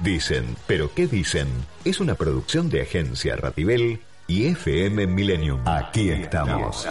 [0.03, 1.47] Dicen, pero ¿qué dicen?
[1.85, 5.61] Es una producción de Agencia Ratibel y FM Millennium.
[5.65, 6.85] Aquí estamos.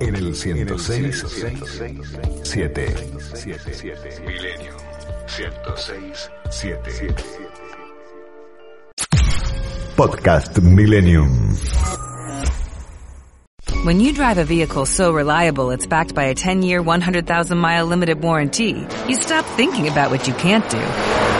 [0.00, 1.24] En el 106
[2.42, 2.94] 7
[4.26, 4.76] Millennium
[5.26, 7.14] 106 7
[9.96, 11.56] Podcast Millennium.
[13.84, 18.86] When you drive a vehicle so reliable it's backed by a 10-year, 100,000-mile limited warranty,
[19.08, 21.29] you stop thinking about what you can't do